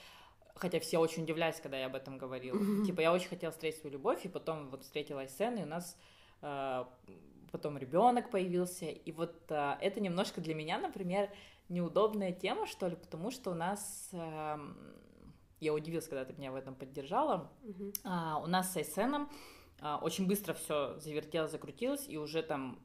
[0.55, 2.57] Хотя все очень удивлялись, когда я об этом говорила.
[2.57, 2.85] Мгм.
[2.85, 5.97] Типа, я очень хотела встретить свою любовь, и потом вот встретила Айсен, и у нас
[6.41, 6.87] а,
[7.51, 8.85] потом ребенок появился.
[8.85, 11.29] И вот а, это немножко для меня, например,
[11.69, 14.09] неудобная тема, что ли, потому что у нас...
[14.13, 14.77] ам,
[15.59, 17.49] я удивилась, когда ты меня в этом поддержала.
[17.63, 17.93] Мгм.
[18.03, 19.29] А, у нас с Айсеном
[19.79, 22.79] а, очень быстро все завертелось, закрутилось, и уже там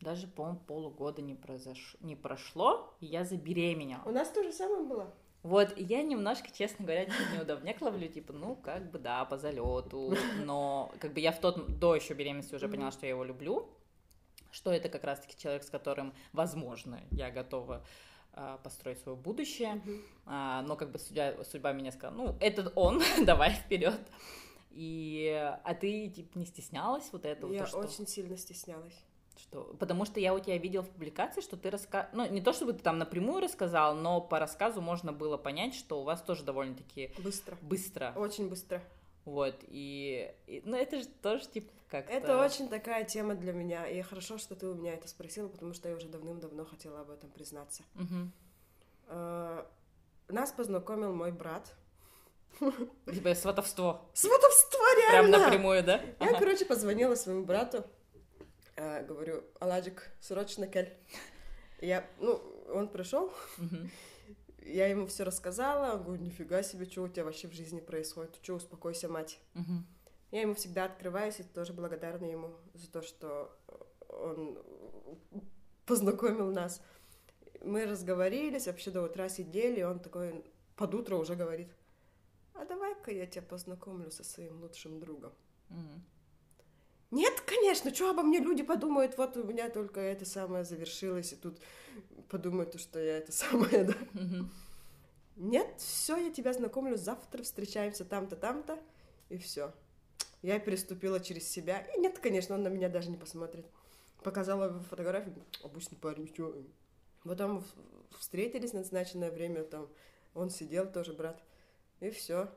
[0.00, 1.96] даже, по-моему, полугода не, произош...
[2.00, 4.02] не прошло, и я забеременела.
[4.04, 5.12] У нас то же самое было.
[5.42, 10.14] Вот, и я немножко, честно говоря, неудобняк ловлю, типа, ну, как бы, да, по залету,
[10.44, 13.68] но, как бы, я в тот, до еще беременности уже поняла, что я его люблю,
[14.50, 17.82] что это как раз-таки человек, с которым, возможно, я готова
[18.34, 19.80] а, построить свое будущее,
[20.26, 24.00] а, но как бы судья, судьба меня сказала, ну, это он, давай вперед.
[24.72, 25.32] И,
[25.64, 27.52] а ты, типа, не стеснялась вот этого?
[27.52, 29.04] Я то, что, очень сильно стеснялась.
[29.40, 29.74] Что...
[29.78, 32.08] Потому что я у тебя видела в публикации, что ты раска...
[32.12, 36.00] Ну, не то, чтобы ты там напрямую рассказал, но по рассказу можно было понять, что
[36.00, 37.56] у вас тоже довольно-таки Быстро.
[37.62, 38.12] быстро.
[38.16, 38.82] Очень быстро.
[39.24, 40.32] Вот, и...
[40.46, 42.12] и- Ну, это же тоже, типа, как-то...
[42.12, 43.86] Это очень такая тема для меня.
[43.86, 47.10] И хорошо, что ты у меня это спросила, потому что я уже давным-давно хотела об
[47.10, 47.82] этом признаться.
[49.08, 49.64] Э,
[50.28, 51.74] Нас познакомил мой брат.
[53.12, 54.02] Типа сватовство.
[54.12, 55.38] Сватовство Прям реально!
[55.38, 56.00] напрямую, да?
[56.20, 56.38] Я, Ага.
[56.38, 57.84] короче, позвонила своему брату,
[58.80, 60.92] э, говорю, Аладжик, срочно кель.
[61.80, 62.36] Я, ну,
[62.72, 63.32] он пришел,
[64.62, 68.38] я ему все рассказала, он говорит, нифига себе, что у тебя вообще в жизни происходит,
[68.42, 69.38] что успокойся, мать.
[70.30, 73.50] Я ему всегда открываюсь и тоже благодарна ему за то, что
[74.08, 74.58] он
[75.86, 76.82] познакомил нас.
[77.62, 80.44] Мы разговорились, вообще до утра сидели, и он такой
[80.76, 81.68] под утро уже говорит,
[82.54, 85.32] а давай-ка я тебя познакомлю со своим лучшим другом.
[85.68, 86.04] Мгм.
[87.10, 91.36] Нет, конечно, что обо мне люди подумают, вот у меня только это самое завершилось, и
[91.36, 91.58] тут
[92.28, 93.94] подумают, что я это самое, да.
[95.36, 98.78] Нет, все, я тебя знакомлю, завтра встречаемся там-то, там-то,
[99.28, 99.72] и все.
[100.42, 101.80] Я переступила через себя.
[101.80, 103.66] И нет, конечно, он на меня даже не посмотрит.
[104.22, 106.54] Показала его фотографию, обычный парень, что.
[107.24, 107.64] Потом
[108.18, 109.88] встретились на назначенное время, там
[110.34, 111.42] он сидел тоже, брат.
[112.00, 112.48] И все.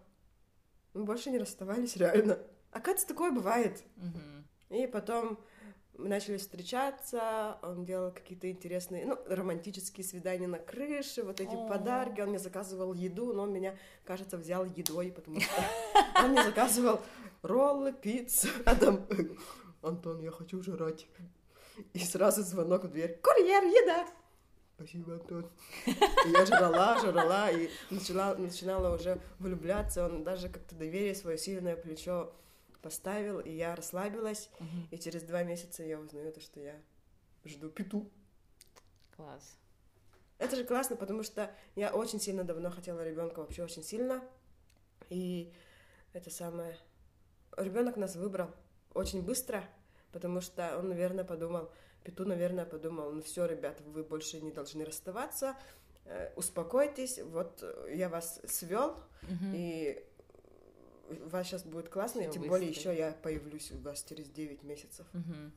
[0.93, 2.39] Мы больше не расставались, реально.
[2.73, 3.83] Оказывается, такое бывает.
[3.97, 4.45] Мгм.
[4.69, 5.37] И потом
[5.95, 12.19] Мы начали встречаться, он делал какие-то интересные, ну, романтические свидания на крыше, вот эти подарки,
[12.19, 15.53] он мне заказывал еду, но он меня, кажется, взял едой, потому что
[16.23, 16.99] он мне заказывал
[17.43, 19.05] роллы, пиццу, а там,
[19.83, 21.05] Антон, я хочу жрать.
[21.93, 23.19] И сразу звонок в дверь.
[23.21, 24.07] Курьер, еда!
[24.75, 25.47] Спасибо, Антон.
[25.85, 30.05] И я жрала, жрала, и начала, начинала уже влюбляться.
[30.05, 32.33] Он даже как-то доверие свое сильное плечо
[32.83, 34.49] поставил, и я расслабилась.
[34.59, 34.87] Мгм.
[34.91, 36.79] И через два месяца я узнаю то, что я
[37.45, 38.07] жду пету.
[39.15, 39.57] Класс.
[40.37, 44.21] Это же классно, потому что я очень сильно давно хотела ребенка, вообще очень сильно.
[45.09, 45.51] И
[46.13, 46.77] это самое...
[47.57, 48.49] Ребенок нас выбрал
[48.93, 49.63] очень быстро,
[50.11, 51.71] потому что он, наверное, подумал,
[52.03, 55.55] Пету, наверное, подумал, ну все, ребята, вы больше не должны расставаться,
[56.05, 59.53] э, успокойтесь, вот я вас свел, Мгм.
[59.55, 60.03] и
[61.09, 62.91] у вас сейчас будет классно, и Всё тем более быстро.
[62.91, 65.05] еще я появлюсь у вас через 9 месяцев.
[65.13, 65.51] Мгм.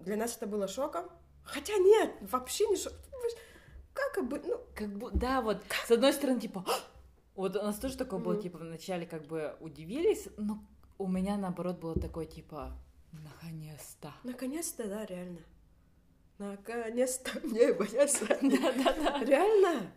[0.00, 1.08] Для нас это было шоком.
[1.44, 2.92] Хотя нет, вообще не шок.
[3.92, 6.72] Как бы, ну, Как бы, да, вот, с одной стороны, типа, «А!»
[7.34, 8.42] вот у нас тоже такое было, Мгм.
[8.42, 10.58] типа, вначале как бы удивились, но
[10.98, 12.72] у меня, наоборот, было такое, типа,
[13.12, 14.12] наконец-то.
[14.24, 15.40] наконец-то, да, реально.
[16.38, 18.26] Наконец-то мне боятся.
[18.26, 19.24] Да-да-да.
[19.24, 19.92] Реально.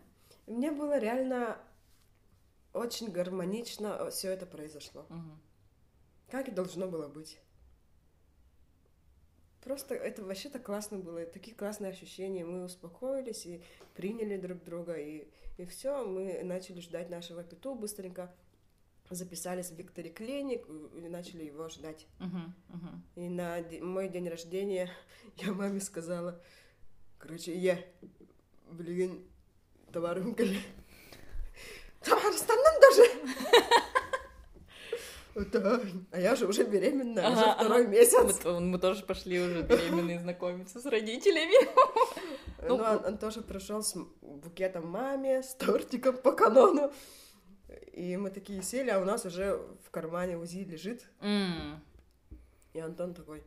[0.46, 1.58] Мне было реально
[2.72, 5.06] очень гармонично все это произошло.
[5.08, 5.40] Мгм.
[6.30, 7.38] Как и должно было быть.
[9.62, 12.44] Просто это вообще так классно было, такие классные ощущения.
[12.44, 13.62] Мы успокоились и
[13.94, 18.34] приняли друг друга, и, и все, мы начали ждать нашего пету быстренько.
[19.10, 22.06] Записались в Виктори Клиник и начали его ждать.
[22.18, 22.54] Мгм.
[23.16, 24.90] И на мой день рождения
[25.36, 26.40] я маме сказала,
[27.18, 27.78] короче, я,
[28.70, 29.26] блин,
[29.92, 30.34] товарым
[32.16, 33.02] станом даже.
[35.52, 35.80] Да.
[36.10, 37.90] А я же уже беременна, уже Ага, второй ага.
[37.90, 38.44] месяц.
[38.44, 41.54] Мы, мы тоже пошли уже беременные знакомиться с родителями.
[42.60, 46.92] Ну, Ну, он, он тоже пришел с букетом маме, с тортиком по канону.
[47.92, 51.06] И мы такие сели, а у нас уже в кармане УЗИ лежит.
[51.20, 51.80] М.
[52.72, 53.44] И Антон такой,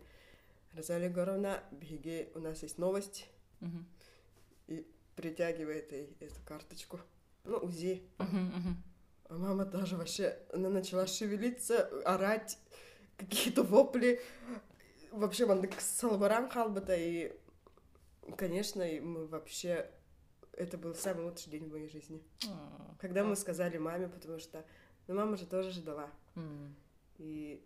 [0.74, 3.28] Розалия Егоровна, беги, у нас есть новость.
[3.60, 3.86] Мгм.
[5.18, 7.02] Притягивает ей эту карточку.
[7.44, 8.04] Ну, УЗИ.
[8.18, 12.60] А мама даже вообще, она начала шевелиться, орать,
[13.18, 14.22] какие-то вопли.
[15.12, 17.32] Вообще, он салбаран халбата, и,
[18.38, 19.90] конечно, и мы вообще...
[20.54, 22.22] Это был самый лучший день в моей жизни.
[23.00, 24.66] Когда мы сказали маме, потому что
[25.08, 26.10] ну, мама же тоже ждала.
[27.18, 27.64] И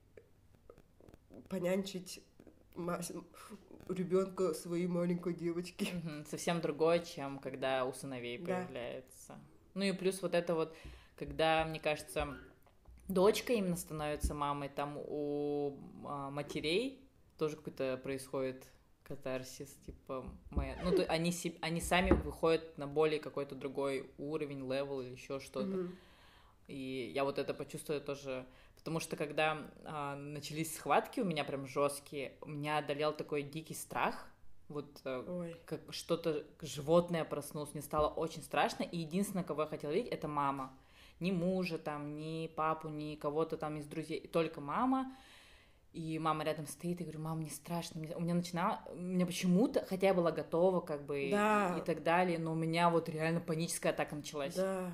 [1.49, 2.23] понянчить
[3.87, 5.87] ребенка своей маленькой девочки.
[6.29, 8.45] Совсем другое, чем когда у сыновей Да.
[8.45, 9.39] появляется.
[9.75, 10.75] Ну и плюс вот это вот,
[11.15, 12.35] когда, мне кажется,
[13.07, 16.99] дочка именно становится мамой, там у а, матерей
[17.37, 18.65] тоже какой-то происходит
[19.03, 20.77] катарсис, типа, моя...
[20.83, 25.67] Ну, то они, они сами выходят на более какой-то другой уровень, level или еще что-то.
[25.67, 25.95] Мгм.
[26.67, 31.67] И я вот это почувствовала тоже, потому что когда а, начались схватки у меня прям
[31.67, 34.27] жесткие, у меня одолел такой дикий страх,
[34.69, 35.55] вот э, Ой.
[35.65, 40.27] как что-то животное проснулось, мне стало очень страшно, и единственное, кого я хотела видеть, это
[40.27, 40.73] мама.
[41.19, 45.15] Ни мужа там, ни папу, ни кого-то там из друзей, только мама.
[45.93, 48.01] И мама рядом стоит, и говорю, мам, мне страшно.
[48.01, 51.77] Мне- У меня начинало, у меня почему-то, хотя я была готова, как бы, и- Да.
[51.77, 54.55] и, так далее, но у меня вот реально паническая атака началась.
[54.55, 54.91] Да.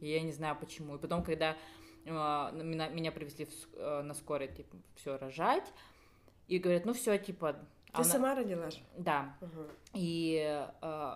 [0.00, 0.96] И я не знаю почему.
[0.96, 1.56] И потом, когда
[2.04, 5.72] э, меня, меня привезли в э, на скорой, типа, все рожать,
[6.46, 7.56] и говорят, ну все, типа...
[7.92, 8.78] Ты она- сама родила же?
[8.96, 9.36] Да.
[9.40, 9.66] Ага.
[9.94, 11.12] И, э,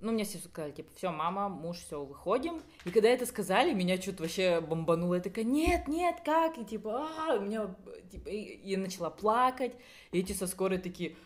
[0.00, 2.62] ну, мне все сказали, типа, все, мама, муж, все, выходим.
[2.84, 5.14] И когда это сказали, меня что-то вообще бомбануло.
[5.14, 6.58] Я такая, нет, нет, как?
[6.58, 7.74] И типа, а, у меня,
[8.10, 9.74] типа, и, я начала плакать.
[10.12, 11.16] И эти со скорой такие,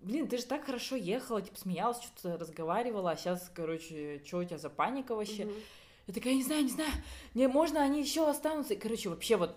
[0.00, 4.44] блин, ты же так хорошо ехала, типа, смеялась, что-то разговаривала, а сейчас, короче, что у
[4.44, 5.44] тебя за паника вообще?
[5.44, 5.54] Мгм.
[6.08, 6.90] Я такая, не знаю, не знаю,
[7.34, 8.74] не, можно, они еще останутся.
[8.74, 9.56] И, короче, вообще вот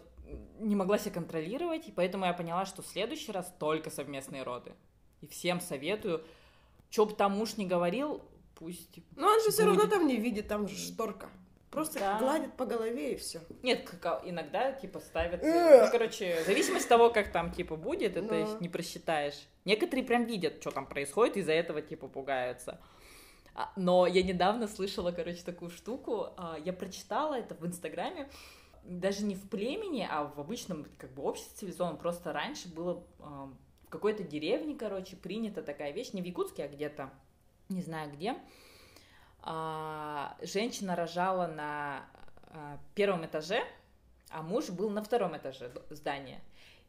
[0.59, 4.73] не могла себя контролировать, и поэтому я поняла, что в следующий раз только совместные роды.
[5.21, 6.23] И всем советую,
[6.89, 8.21] что бы там муж не говорил,
[8.55, 8.99] пусть...
[9.15, 9.91] Но он же все равно Будет.
[9.91, 11.29] там не видит, там же шторка.
[11.71, 12.19] Просто Да.
[12.19, 13.41] гладит по голове и все.
[13.61, 13.89] Нет,
[14.23, 15.43] иногда, типа, ставят...
[15.43, 15.83] Э.
[15.85, 18.57] Ну, короче, в зависимости от того, как там, типа, будет, это Ну.
[18.61, 19.45] не просчитаешь.
[19.65, 22.79] Некоторые прям видят, что там происходит, из-за этого, типа, пугаются.
[23.55, 26.27] А, Но я недавно слышала, короче, такую штуку.
[26.37, 28.29] а, Я прочитала это в Инстаграме.
[28.85, 31.97] Даже не в племени, а в обычном, как бы, обществе цивилизованном.
[31.97, 33.49] Просто раньше было а,
[33.85, 36.13] в какой-то деревне, короче, принята такая вещь.
[36.13, 37.09] Не в Якутске, а где-то,
[37.69, 38.35] не знаю где.
[39.41, 42.05] А, Женщина рожала на
[42.43, 43.63] а, первом этаже,
[44.29, 46.41] а муж был на втором этаже здания.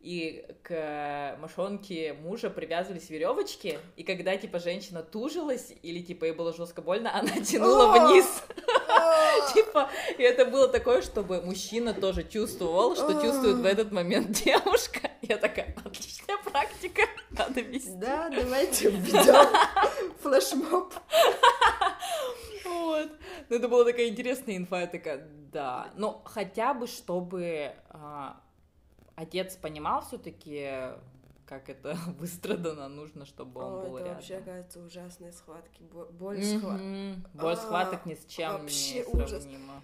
[0.07, 6.55] И к мошонке мужа привязывались веревочки, и когда, типа, женщина тужилась, или, типа, ей было
[6.55, 8.27] жестко больно, она тянула вниз.
[9.55, 15.11] Типа, и это было такое, чтобы мужчина тоже чувствовал, что чувствует в этот момент девушка.
[15.23, 17.91] Я такая, отличная практика, надо вести.
[17.95, 19.47] Да, давайте введем
[20.23, 20.95] флешмоб.
[22.65, 23.11] Вот.
[23.49, 25.89] Ну, это была такая интересная инфа, я такая, да.
[25.97, 28.41] Ну, хотя бы, чтобы а,
[29.17, 30.71] отец понимал все-таки,
[31.47, 34.15] как это выстрадано, нужно, чтобы он О, был это рядом.
[34.15, 35.83] вообще, кажется, ужасные схватки.
[35.83, 36.39] бо- Боль.
[36.39, 37.25] Мгм.
[37.35, 39.31] Боль А, схваток ни с чем вообще не ужас.
[39.43, 39.83] сравнима.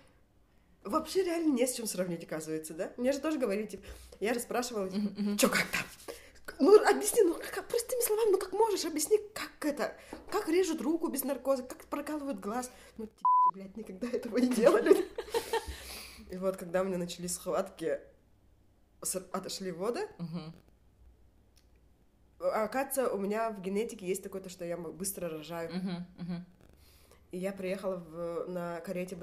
[0.85, 2.93] Вообще реально не с чем сравнить, оказывается, да?
[2.97, 3.85] Мне же тоже говорили, типа,
[4.19, 5.83] я же спрашивала, типа, чё, как там?
[6.59, 9.97] Ну, объясни, ну, как, простыми словами, ну, как можешь, объясни, как это,
[10.31, 12.71] как режут руку без наркоза, как прокалывают глаз.
[12.99, 13.09] Ну,
[13.55, 15.09] блядь, никогда этого не делали.
[16.31, 18.01] И вот, когда у меня начались схватки,
[19.33, 20.09] отошли воды,
[22.41, 25.71] а, оказывается, у меня в генетике есть такое, то, что я быстро рожаю.
[25.75, 26.07] Мгм.
[26.19, 26.45] Мгм.
[27.31, 29.17] И я приехала в- на карете,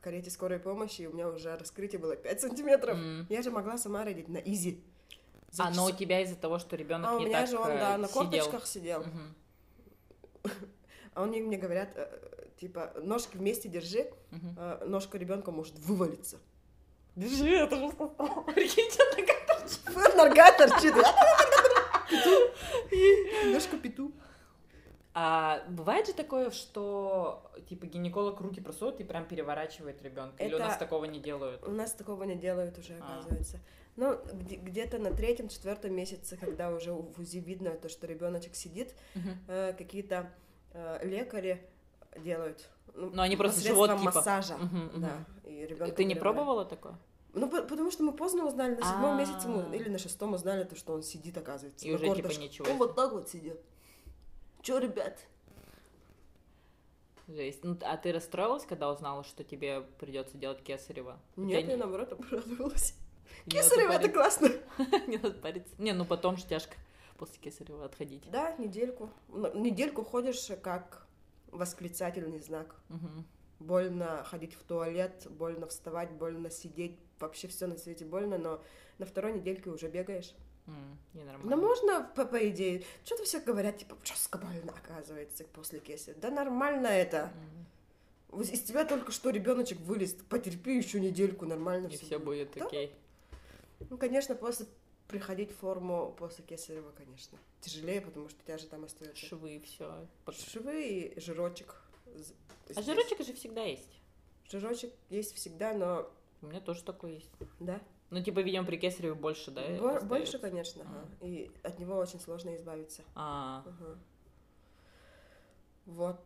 [0.00, 2.96] карете скорой помощи, и у меня уже раскрытие было 5 сантиметров.
[2.96, 3.26] М.
[3.28, 4.82] Я же могла сама родить на изи.
[5.50, 7.48] За А, но у час- тебя из-за того, что ребенок А у не меня так
[7.50, 8.22] же он, э, да, на сидел.
[8.22, 9.04] корточках сидел.
[11.14, 16.38] А они мне говорят, э, типа, ножки вместе держи, э, ножка ребенка может вывалиться.
[17.16, 17.88] Держи, это же
[18.54, 20.94] Прикиньте, она как- Нога торчит.
[23.52, 24.12] Ножка пету.
[25.16, 30.42] А бывает же такое, что типа гинеколог руки просует и прям переворачивает ребенка?
[30.42, 31.62] Или у Это- нас такого не делают?
[31.62, 33.20] У нас такого не делают уже, А.
[33.20, 33.60] оказывается.
[33.96, 38.56] Ну, где- где-то на третьем, четвертом месяце, когда уже в УЗИ видно то, что ребеночек
[38.56, 39.38] сидит, Мгм.
[39.48, 40.32] э, какие-то
[40.76, 41.62] э, лекари
[42.18, 42.68] делают.
[42.94, 44.02] Ну, Но они просто живот, типа.
[44.02, 44.56] массажа.
[44.56, 45.00] Мгм, мгм.
[45.00, 45.24] Да.
[45.50, 46.20] И ребенка Ты не переворачивают.
[46.20, 46.94] пробовала такое?
[47.32, 49.18] Ну, по- потому что мы поздно узнали, на седьмом А.
[49.18, 51.84] месяце мы, или на шестом узнали, то, что он сидит, оказывается.
[51.86, 53.60] И уже, типа, ничего Он вот так вот сидит.
[54.62, 55.18] Чё, ребят?
[57.26, 57.64] Жесть.
[57.64, 61.18] Ну, а ты расстроилась, когда узнала, что тебе придется делать кесарево?
[61.36, 62.94] Нет, я наоборот обрадовалась.
[63.48, 64.50] Кесарево, это классно.
[65.08, 65.74] Не надо париться.
[65.78, 66.76] Не, ну потом же тяжко
[67.16, 68.30] после кесарева отходить.
[68.30, 69.08] Да, недельку.
[69.54, 71.03] Недельку ходишь как
[71.54, 72.74] восклицательный знак.
[72.88, 73.24] Мгм.
[73.60, 76.98] Больно ходить в туалет, больно вставать, больно сидеть.
[77.18, 78.62] Вообще все на свете больно, но
[78.98, 80.34] на второй недельке уже бегаешь.
[80.66, 80.74] Ну,
[81.12, 81.56] Ненормально.
[81.56, 82.84] можно, по, по идее.
[83.04, 86.20] Что-то все говорят, типа, жестко больно, оказывается, после кесарева.
[86.20, 87.30] Да нормально это.
[88.28, 90.14] Вот Из тебя только что ребеночек вылез.
[90.28, 92.66] Потерпи еще недельку, нормально И все будет Да.
[92.66, 92.92] окей.
[93.90, 94.66] Ну, конечно, после
[95.08, 99.60] приходить в форму после кесарева, конечно, тяжелее, потому что у тебя же там остается Швы,
[99.64, 100.06] все.
[100.32, 101.74] швы и жирочек.
[102.74, 103.88] А жирочек же всегда есть.
[104.50, 106.10] Жирочек есть всегда, но
[106.42, 107.30] У меня тоже такой есть.
[107.60, 107.80] да,
[108.10, 109.62] Ну, типа, видимо, при кесареве больше, да?
[109.80, 111.24] Бо- больше, конечно, А.
[111.24, 113.02] и от него очень сложно избавиться.
[113.14, 113.98] А, Ага.
[115.86, 116.20] Вот.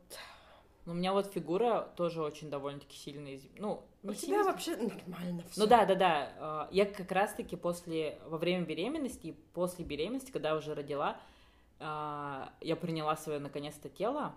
[0.89, 3.43] Ну, у меня вот фигура тоже очень довольно-таки сильно из...
[3.59, 5.61] Ну, У не тебя сильно- вообще нормально все.
[5.61, 6.33] Ну да, да, да.
[6.39, 11.19] А, Я как раз-таки после, во время беременности и после беременности, когда уже родила,
[11.79, 14.35] а, я приняла свое наконец-то тело.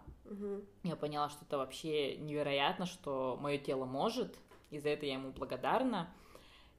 [0.84, 4.38] Я поняла, что это вообще невероятно, что мое тело может,
[4.72, 6.10] и за это я ему благодарна.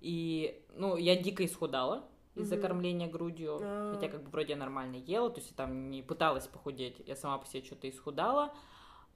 [0.03, 2.05] И, ну, я дико исхудала
[2.35, 2.63] из-за Мгм.
[2.63, 3.95] кормления грудью, А.
[3.95, 7.17] хотя как бы вроде я нормально ела, то есть я там не пыталась похудеть, я
[7.17, 8.53] сама по себе что-то исхудала.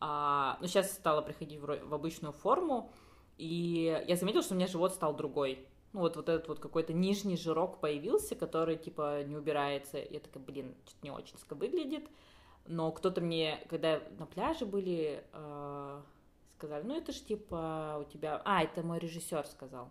[0.00, 2.90] А, но сейчас стала приходить в, в обычную форму,
[3.38, 5.66] и я заметила, что у меня живот стал другой.
[5.92, 9.98] Ну, вот, вот этот вот какой-то нижний жирок появился, который, типа, не убирается.
[9.98, 12.08] Я такая, блин, что-то не очень выглядит.
[12.66, 16.02] Но кто-то мне, когда на пляже были, э,
[16.56, 18.42] сказали, ну это ж типа у тебя...
[18.44, 19.90] А, это мой режиссер сказал.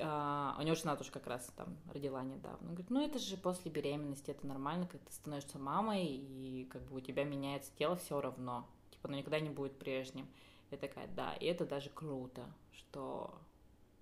[0.00, 2.68] А, у него жена тоже как раз там родила недавно.
[2.68, 6.82] Он говорит, ну это же после беременности, это нормально, как ты становишься мамой, и как
[6.82, 8.66] бы у тебя меняется тело все равно.
[8.90, 10.28] Типа, оно никогда не будет прежним.
[10.70, 13.32] Я такая, да, и это даже круто, что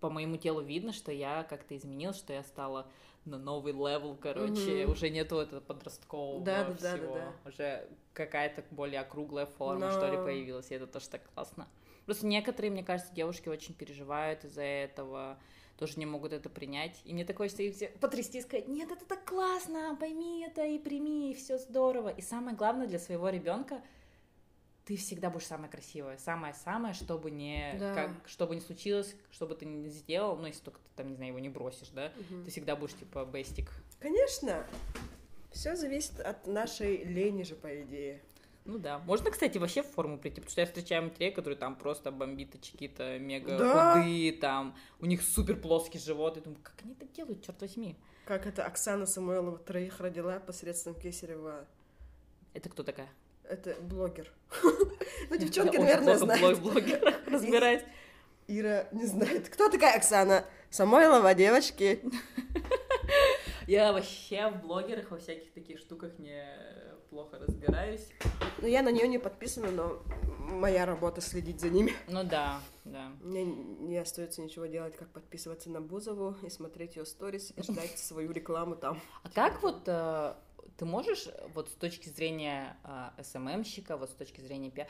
[0.01, 2.87] по моему телу видно, что я как-то изменилась, что я стала
[3.25, 4.93] на новый левел, короче, Мгм.
[4.93, 7.15] уже нету этого подросткового Да, да, да, да, всего.
[7.15, 7.33] да.
[7.49, 11.69] Уже какая-то более округлая форма, что ли, Но- появилась, и это тоже так классно.
[12.05, 15.39] Просто некоторые, мне кажется, девушки очень переживают из-за этого,
[15.77, 17.01] тоже не могут это принять.
[17.05, 20.65] И мне такое, что их все потрясти и сказать, нет, это так классно, пойми это
[20.65, 22.09] и прими, и все здорово.
[22.11, 23.83] И самое главное для своего ребенка,
[24.87, 27.93] ты всегда будешь самая красивая, самое-самое, чтобы не, Да.
[27.95, 31.09] как, что бы ни случилось, что бы ты ни сделал, ну, если только ты там,
[31.09, 32.13] не знаю, его не бросишь, да,
[32.45, 33.71] ты всегда будешь, типа, бестик.
[33.99, 34.65] Конечно.
[35.51, 38.23] Все зависит от нашей лени же, по идее.
[38.65, 38.99] Ну да.
[39.01, 43.19] Можно, кстати, вообще в форму прийти, потому что я встречаю матерей, которые там просто бомбиточки-то
[43.19, 43.95] мега Да.
[43.95, 47.97] худые, там, у них супер плоский живот, и думаю, как они это делают, черт возьми.
[48.25, 51.67] Как это Оксана Самойлова троих родила посредством кесарева.
[52.55, 53.09] Это кто такая?
[53.49, 54.31] Это блогер.
[55.29, 56.61] Ну, девчонки, наверное, знают.
[56.61, 57.83] блогер разбираюсь.
[58.47, 59.49] Ира не знает.
[59.49, 62.01] Кто такая Оксана Самойлова, девочки?
[63.67, 66.45] Я вообще в блогерах, во всяких таких штуках не
[67.11, 68.07] плохо разбираюсь.
[68.59, 70.03] Ну, я на нее не подписана, но
[70.39, 71.93] моя работа следить за ними.
[72.09, 73.11] Ну да, да.
[73.21, 77.99] Мне не остается ничего делать, как подписываться на Бузову и смотреть ее сторис и ждать
[77.99, 79.01] свою рекламу там.
[79.23, 80.35] А как вот э,
[80.77, 84.89] ты можешь вот с точки зрения э, СММщика, вот с точки зрения пиар,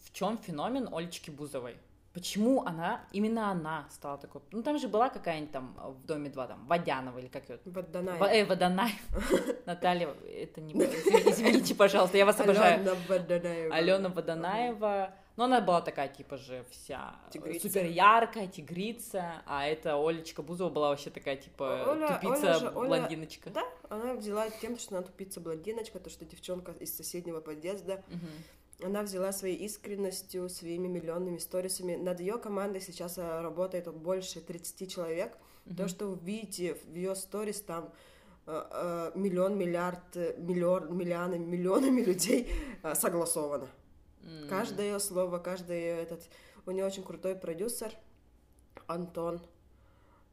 [0.00, 1.76] в чем феномен Олечки Бузовой?
[2.12, 4.42] Почему она, именно она стала такой?
[4.50, 7.58] Ну, там же была какая-нибудь там в Доме 2, там, Водянова или как ее?
[7.64, 8.20] Водонаев.
[8.20, 9.64] Э, Водонаев.
[9.66, 10.74] Наталья, это не...
[10.74, 12.80] Извините, пожалуйста, я вас обожаю.
[12.80, 13.74] Алена Водонаева.
[13.74, 15.14] Алена Водонаева.
[15.36, 17.66] Ну, она была такая, типа же, вся Тигрица.
[17.68, 22.72] супер яркая, тигрица, а эта Олечка Бузова была вообще такая, типа, Оля- тупица, Оля же-
[22.74, 23.50] Оля- блондиночка.
[23.50, 28.02] Да, она взяла тем, что она тупица блондиночка, то, что девчонка из соседнего подъезда.
[28.08, 28.86] Мгм.
[28.90, 31.94] Она взяла своей искренностью, своими миллионными сторисами.
[31.94, 35.36] Над ее командой сейчас а, работает больше 30 человек.
[35.64, 35.88] То, Мгм.
[35.88, 37.92] что вы видите в ее сторис, там
[38.44, 42.50] э, э, миллион, миллиард, миллион, миллионы, миллионами людей
[42.94, 43.68] согласовано.
[44.22, 44.48] М.
[44.48, 46.22] Каждое слово, каждый этот...
[46.66, 47.92] У нее очень крутой продюсер,
[48.86, 49.40] Антон.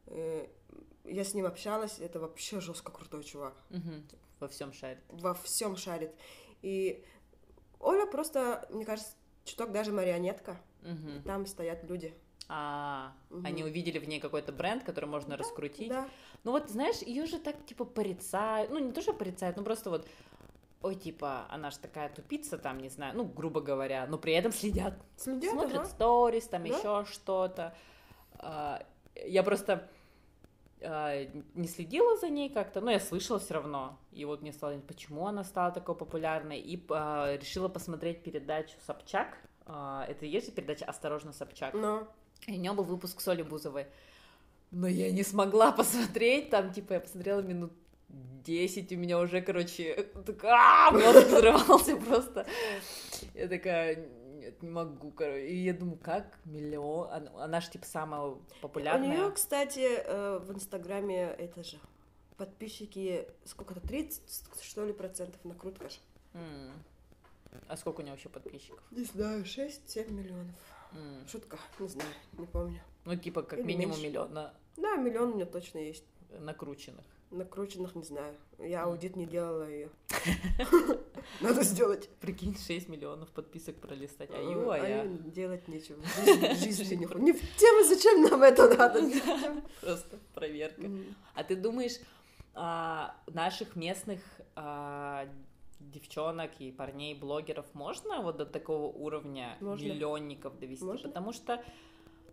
[0.07, 0.47] Э,
[1.05, 3.55] Я с ним общалась, это вообще жестко крутой чувак.
[3.69, 4.03] Мгм.
[4.39, 4.99] Во всем шаре.
[5.09, 6.11] Во всем шарит.
[6.61, 7.03] И
[7.79, 9.11] Оля просто, мне кажется,
[9.43, 10.57] чуток даже марионетка.
[10.83, 11.23] Мгм.
[11.23, 12.13] Там стоят люди.
[12.47, 13.45] А, Мгм.
[13.45, 15.89] они увидели в ней какой-то бренд, который можно раскрутить.
[15.89, 16.07] Да.
[16.43, 18.69] Ну вот, знаешь, ее же так, типа, порицают.
[18.71, 20.07] Ну, не то, что порицают, ну просто вот
[20.81, 24.51] ой, типа, она же такая тупица, там, не знаю, ну, грубо говоря, но при этом
[24.51, 24.93] следят.
[25.17, 25.85] Следят, Смотрят ага.
[25.85, 26.69] сторис, там Да.
[26.69, 27.75] еще что-то.
[28.35, 28.81] А,
[29.25, 29.89] Я просто
[30.81, 31.25] а,
[31.55, 33.99] не следила за ней как-то, но я слышала все равно.
[34.11, 36.59] И вот мне стало, почему она стала такой популярной.
[36.59, 39.37] И а, решила посмотреть передачу Собчак.
[39.65, 41.75] Это есть же передача «Осторожно, Собчак».
[41.75, 42.07] Но
[42.47, 43.85] И у нее был выпуск с Олей Бузовой.
[44.71, 47.71] Но я не смогла посмотреть, там, типа, я посмотрела минут
[48.09, 52.45] 10, у меня уже, короче, такая, мозг взрывался просто.
[53.35, 53.95] Я такая,
[54.39, 55.47] нет, не могу, короче.
[55.47, 59.07] И я думаю, как миллион, она, она же, типа, самая у популярная.
[59.07, 61.77] нее, кстати, э, в Инстаграме это же
[62.37, 64.21] подписчики сколько-то 30
[64.63, 65.97] что ли процентов накрутка же.
[67.67, 68.81] А сколько у нее вообще подписчиков?
[68.91, 70.55] Не знаю, 6-7 миллионов.
[71.27, 72.79] Шутка, не знаю, не помню.
[73.05, 74.07] Ну, типа, как Или минимум меньше.
[74.07, 76.05] миллион Да, миллион у меня точно есть.
[76.39, 77.05] накрученных.
[77.31, 78.35] Накрученных не знаю.
[78.57, 79.89] Я аудит не делала ее.
[81.41, 82.09] Надо сделать.
[82.19, 84.29] Прикинь, 6 миллионов подписок пролистать.
[84.33, 85.03] А ю, а а я...
[85.03, 86.01] им делать нечего.
[86.01, 89.01] В жизни не Не в тему, зачем нам это надо?
[89.81, 90.89] Просто проверка.
[91.35, 91.99] А ты думаешь,
[92.53, 94.21] а, наших местных
[94.55, 95.27] а,
[95.79, 99.85] девчонок и парней, блогеров можно вот до такого уровня Можно.
[99.85, 100.83] миллионников довести?
[100.83, 101.09] Можно.
[101.09, 101.63] Потому что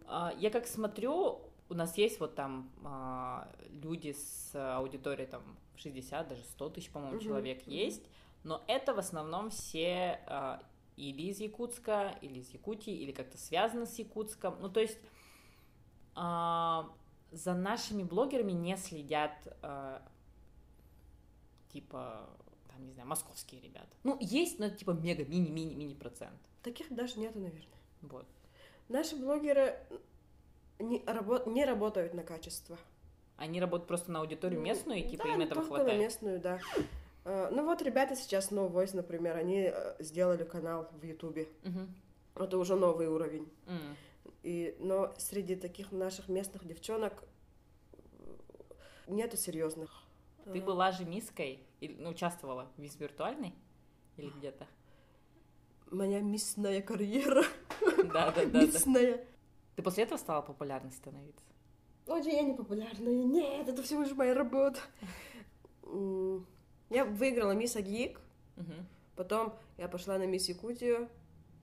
[0.06, 5.42] а, я как смотрю, у нас есть вот там а, люди с аудиторией там
[5.76, 8.04] 60, даже 100 тысяч, по-моему, Мгм, человек есть,
[8.44, 10.62] но это в основном все а,
[10.96, 14.56] или из Якутска, или из Якутии, или как-то связано с Якутском.
[14.60, 14.98] Ну, то есть
[16.14, 16.90] а,
[17.30, 20.02] за нашими блогерами не следят, а,
[21.72, 22.28] типа,
[22.68, 23.88] там, не знаю, московские ребята.
[24.04, 26.40] Ну, есть, но это, типа мега, мини-мини-мини процент.
[26.62, 27.62] Таких даже нету, наверное.
[28.02, 28.26] Вот.
[28.88, 29.78] Наши блогеры
[30.78, 32.78] не, рабо- не работают на качество.
[33.36, 36.00] Они работают просто на аудиторию местную, и типа да, им этого только на хватает.
[36.00, 36.58] местную, да.
[37.24, 41.48] Э, Ну вот ребята сейчас No Voice, например, они э, сделали канал в Ютубе.
[41.62, 41.94] Мгм.
[42.34, 43.48] Это уже новый уровень.
[43.66, 43.96] М.
[44.42, 47.24] И, но среди таких наших местных девчонок
[47.92, 48.32] э,
[49.08, 49.90] нету серьезных.
[50.44, 53.52] Ты была же миской, или, ну, участвовала в мисс виртуальной?
[54.16, 54.66] Или где-то?
[55.90, 57.42] Моя миссная карьера.
[58.12, 59.18] Да, да, да, да.
[59.76, 61.44] Ты после этого стала популярной становиться?
[62.06, 63.12] Очень я не популярная.
[63.12, 64.80] Нет, это всего лишь моя работа.
[66.90, 68.20] Я выиграла мисс Агик,
[69.14, 71.08] потом я пошла на мисс Якутию.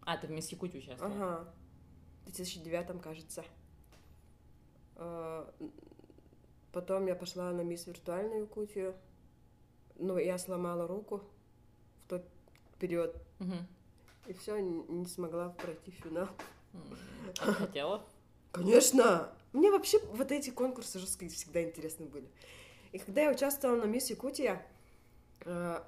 [0.02, 1.16] А, ты в мисс Якутии участвовала?
[1.16, 1.54] Ага.
[2.22, 3.44] В 2009, кажется.
[4.96, 5.46] Э,
[6.74, 8.96] Потом я пошла на мисс Виртуальную Якутию.
[9.96, 11.22] Ну, я сломала руку
[12.04, 12.26] в тот
[12.80, 13.16] период.
[13.38, 13.68] Мгм.
[14.26, 16.30] И все, не смогла пройти финал.
[17.40, 18.06] А хотела?
[18.52, 19.30] Конечно!
[19.52, 22.28] Мне вообще вот эти конкурсы жесткие всегда интересны были.
[22.92, 24.66] И когда я участвовала на Мисс Якутия,
[25.46, 25.80] э,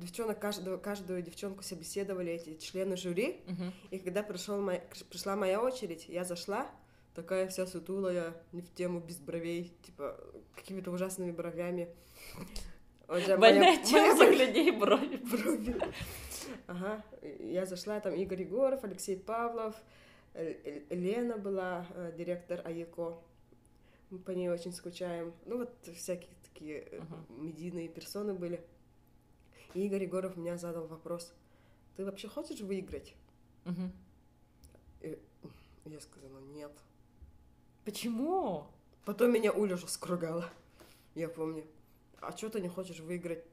[0.00, 3.40] девчонок, каждую, каждую девчонку собеседовали эти члены жюри.
[3.90, 6.70] И когда пришел моя, пришла моя очередь, я зашла,
[7.14, 10.18] такая вся сутулая, не в тему, без бровей, типа,
[10.54, 11.88] какими-то ужасными бровями.
[13.08, 15.16] Больная тема людей брови.
[15.16, 15.76] брови.
[16.66, 17.04] Ага,
[17.40, 19.74] я зашла, там Игорь Егоров, Алексей Павлов,
[20.34, 23.18] Лена была, э, директор АЕКО.
[24.10, 25.32] Мы по ней очень скучаем.
[25.46, 27.40] Ну, вот всякие такие uh-huh.
[27.40, 28.64] медийные персоны были.
[29.74, 31.32] И Игорь Егоров меня задал вопрос.
[31.96, 33.14] Ты вообще хочешь выиграть?
[33.64, 33.90] Uh-huh.
[35.02, 35.18] И
[35.84, 36.72] я сказала, нет.
[37.84, 38.66] Почему?
[39.04, 40.48] Потом меня Уля уже скругала,
[41.14, 41.64] я помню.
[42.20, 43.44] А что ты не хочешь выиграть?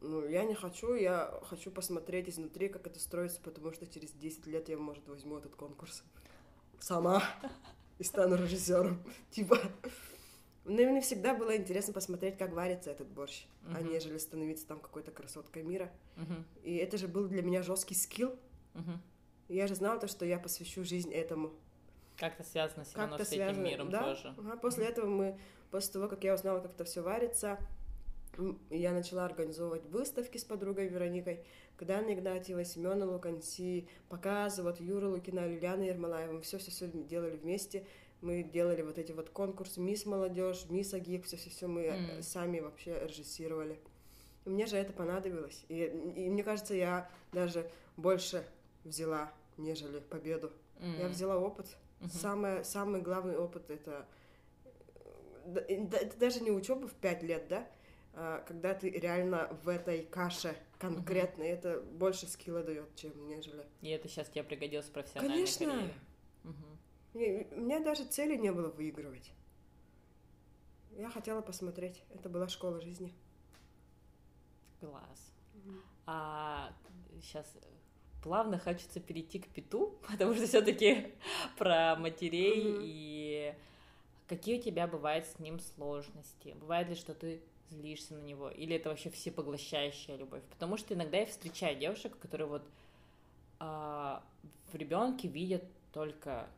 [0.00, 4.46] Ну, я не хочу, я хочу посмотреть изнутри, как это строится, потому что через 10
[4.46, 6.02] лет я, может, возьму этот конкурс
[6.78, 7.22] сама
[7.98, 9.02] и стану режиссером.
[9.30, 9.58] Типа,
[10.64, 13.76] ну, мне всегда было интересно посмотреть, как варится этот борщ, uh-huh.
[13.76, 15.90] а нежели становиться там какой-то красоткой мира.
[16.16, 16.44] Uh-huh.
[16.62, 18.36] И это же был для меня жесткий скилл.
[18.74, 18.98] Uh-huh.
[19.48, 21.52] Я же знала то, что я посвящу жизнь этому.
[22.16, 24.02] Как-то связано все равно с связано, этим миром да?
[24.02, 24.34] тоже.
[24.38, 25.38] Ага, после этого мы,
[25.70, 27.58] после того, как я узнала, как это все варится,
[28.70, 31.44] я начала организовывать выставки с подругой Вероникой,
[31.76, 37.86] когда Анна Игнатьева, Семена Луканси, показывают Юра Лукина, Лилиана Ермолаева, мы все-все-все делали вместе,
[38.20, 42.22] мы делали вот эти вот конкурсы Мисс Молодежь, Мисс Агик, все-все-все мы mm.
[42.22, 43.78] сами вообще режиссировали.
[44.44, 45.64] И мне же это понадобилось.
[45.68, 45.84] И,
[46.16, 48.44] и мне кажется, я даже больше
[48.84, 50.52] взяла, нежели победу.
[50.80, 51.00] Mm.
[51.00, 51.66] Я взяла опыт.
[52.00, 52.18] Mm-hmm.
[52.18, 54.06] Самое, самый главный опыт это,
[55.44, 57.68] это даже не учеба в пять лет, да,
[58.12, 61.52] когда ты реально в этой каше конкретно, mm-hmm.
[61.52, 63.64] это больше скилла дает, чем нежели.
[63.82, 65.66] И это сейчас тебе пригодилось в профессиональной Конечно.
[65.66, 65.94] карьере.
[67.12, 69.32] Мне, у меня даже цели не было выигрывать.
[70.96, 72.02] Я хотела посмотреть.
[72.10, 73.12] Это была школа жизни.
[74.80, 75.32] Класс.
[75.54, 75.80] Mm-hmm.
[76.06, 76.72] А
[77.20, 77.52] сейчас
[78.22, 81.14] плавно хочется перейти к Пету, потому что все-таки
[81.58, 82.80] про матерей mm-hmm.
[82.82, 83.54] и
[84.28, 86.56] какие у тебя бывают с ним сложности?
[86.60, 88.50] Бывает ли, что ты злишься на него?
[88.50, 90.42] Или это вообще всепоглощающая любовь?
[90.50, 92.62] Потому что иногда я встречаю девушек, которые вот
[93.58, 94.22] а,
[94.72, 96.48] в ребенке видят только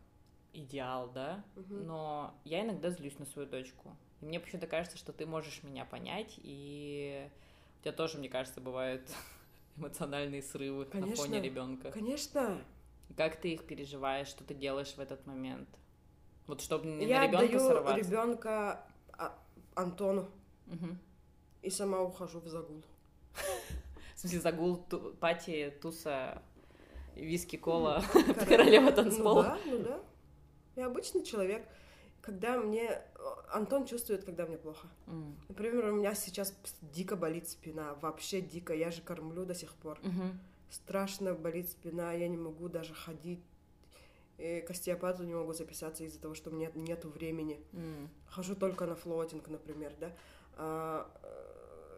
[0.52, 1.74] идеал, да, угу.
[1.74, 3.96] но я иногда злюсь на свою дочку.
[4.20, 7.28] И мне почему-то кажется, что ты можешь меня понять, и
[7.80, 9.02] у тебя тоже, мне кажется, бывают
[9.76, 11.90] эмоциональные срывы конечно, на фоне ребенка.
[11.90, 12.62] Конечно.
[13.16, 15.68] Как ты их переживаешь, что ты делаешь в этот момент?
[16.46, 17.96] Вот чтобы не я на ребенка сорваться.
[17.96, 19.38] Я ребенка а,
[19.74, 20.28] Антону
[20.72, 20.96] угу.
[21.62, 22.82] и сама ухожу в загул.
[24.14, 26.42] В смысле, загул, ту, пати, туса,
[27.16, 28.02] виски, кола,
[28.48, 29.58] королева танцпола?
[29.64, 30.00] Ну да, ну да.
[30.76, 31.66] Я обычный человек.
[32.20, 33.02] Когда мне...
[33.50, 34.88] Антон чувствует, когда мне плохо.
[35.06, 35.34] Mm.
[35.48, 37.94] Например, у меня сейчас дико болит спина.
[37.94, 38.72] Вообще дико.
[38.72, 39.98] Я же кормлю до сих пор.
[40.00, 40.32] Mm-hmm.
[40.70, 42.12] Страшно болит спина.
[42.12, 43.42] Я не могу даже ходить.
[44.38, 47.60] И к остеопату не могу записаться из-за того, что у меня нету времени.
[47.72, 48.08] Mm.
[48.28, 50.12] Хожу только на флотинг, например, да.
[50.56, 51.10] А,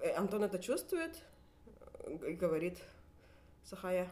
[0.03, 1.23] э, Антон это чувствует
[2.27, 2.79] и говорит,
[3.65, 4.11] Сахая,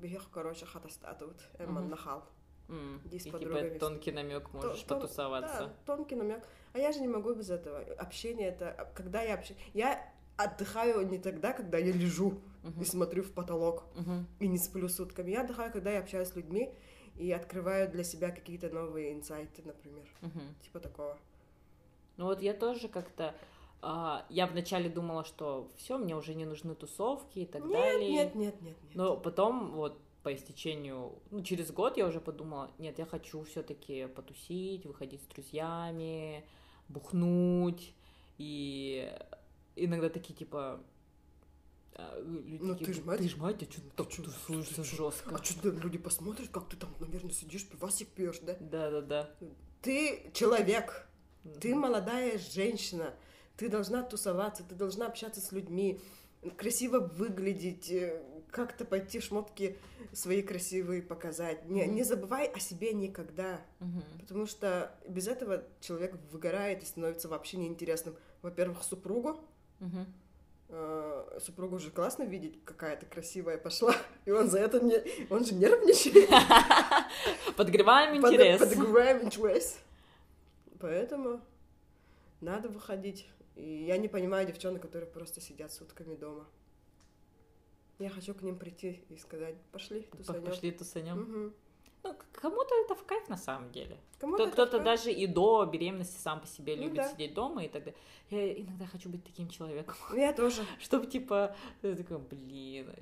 [0.00, 2.24] бегих, короче, хатастатут, эмман нахал.
[2.68, 3.08] Mm.
[3.10, 3.38] И типа
[3.78, 5.58] тонкий намек можешь Тон, потусоваться.
[5.58, 6.46] Да, тонкий намек.
[6.72, 7.80] А я же не могу без этого.
[7.98, 12.82] Общение это, когда я общаюсь, я отдыхаю не тогда, когда я лежу uh-huh.
[12.82, 14.24] и смотрю в потолок uh-huh.
[14.40, 15.30] и не сплю сутками.
[15.30, 16.74] Я отдыхаю, когда я общаюсь с людьми
[17.16, 20.62] и открываю для себя какие-то новые инсайты, например, uh-huh.
[20.62, 21.18] типа такого.
[22.16, 23.34] Ну вот я тоже как-то
[24.30, 28.10] я вначале думала, что все, мне уже не нужны тусовки и так нет, далее.
[28.10, 28.94] Нет, нет, нет, нет.
[28.94, 34.06] Но потом вот по истечению, ну, через год я уже подумала, нет, я хочу все-таки
[34.06, 36.44] потусить, выходить с друзьями,
[36.88, 37.92] бухнуть,
[38.38, 39.12] и
[39.76, 40.80] иногда такие, типа,
[41.92, 44.82] а, люди ну, такие, ты ж мать, ты ж мать, а что ты так тусуешься
[44.82, 45.36] жестко?
[45.36, 48.56] А что люди посмотрят, как ты там, наверное, сидишь, пивасик пьешь, да?
[48.58, 49.30] Да-да-да.
[49.82, 51.06] Ты человек,
[51.60, 53.14] ты молодая женщина,
[53.56, 56.00] ты должна тусоваться, ты должна общаться с людьми,
[56.56, 59.76] красиво выглядеть, э, как-то пойти шмотки
[60.12, 61.68] свои красивые показать.
[61.68, 64.20] Не, не забывай о себе никогда, mm-hmm.
[64.20, 68.14] потому что без этого человек выгорает и становится вообще неинтересным.
[68.42, 69.40] Во-первых, супругу.
[69.80, 71.40] Mm-hmm.
[71.40, 73.94] Супругу же классно видеть, какая то красивая пошла,
[74.24, 74.96] и он за это не,
[75.30, 76.28] он же нервничает.
[77.56, 78.60] Подогреваем интерес.
[78.60, 79.78] Подогреваем интерес.
[80.80, 81.40] Поэтому
[82.40, 83.28] надо выходить.
[83.56, 86.46] И я не понимаю девчонок, которые просто сидят сутками дома.
[87.98, 90.44] Я хочу к ним прийти и сказать, пошли, тусанем.
[90.44, 91.20] Пошли, тусанем.
[91.22, 91.54] Угу.
[92.04, 93.96] Ну, кому-то это в кайф на самом деле.
[94.18, 97.08] Кому-то Кто-то даже и до беременности сам по себе ну, любит да.
[97.08, 97.98] сидеть дома и так далее.
[98.30, 99.94] Я иногда хочу быть таким человеком.
[100.14, 100.66] Я тоже.
[100.80, 102.92] Чтобы типа, ты такой, блин,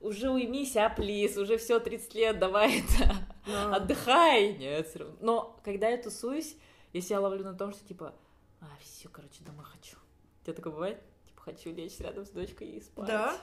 [0.00, 3.14] уже уймись, а, плиз, уже все 30 лет, давай это,
[3.46, 3.74] Но.
[3.74, 4.56] отдыхай.
[4.56, 5.16] Нет, все равно.
[5.20, 6.56] Но когда я тусуюсь,
[6.94, 8.14] я себя ловлю на том, что типа,
[8.60, 9.96] а, все, короче, домой хочу.
[10.40, 10.98] У тебя такое бывает?
[11.26, 13.06] Типа, хочу лечь рядом с дочкой и спать.
[13.06, 13.36] Да.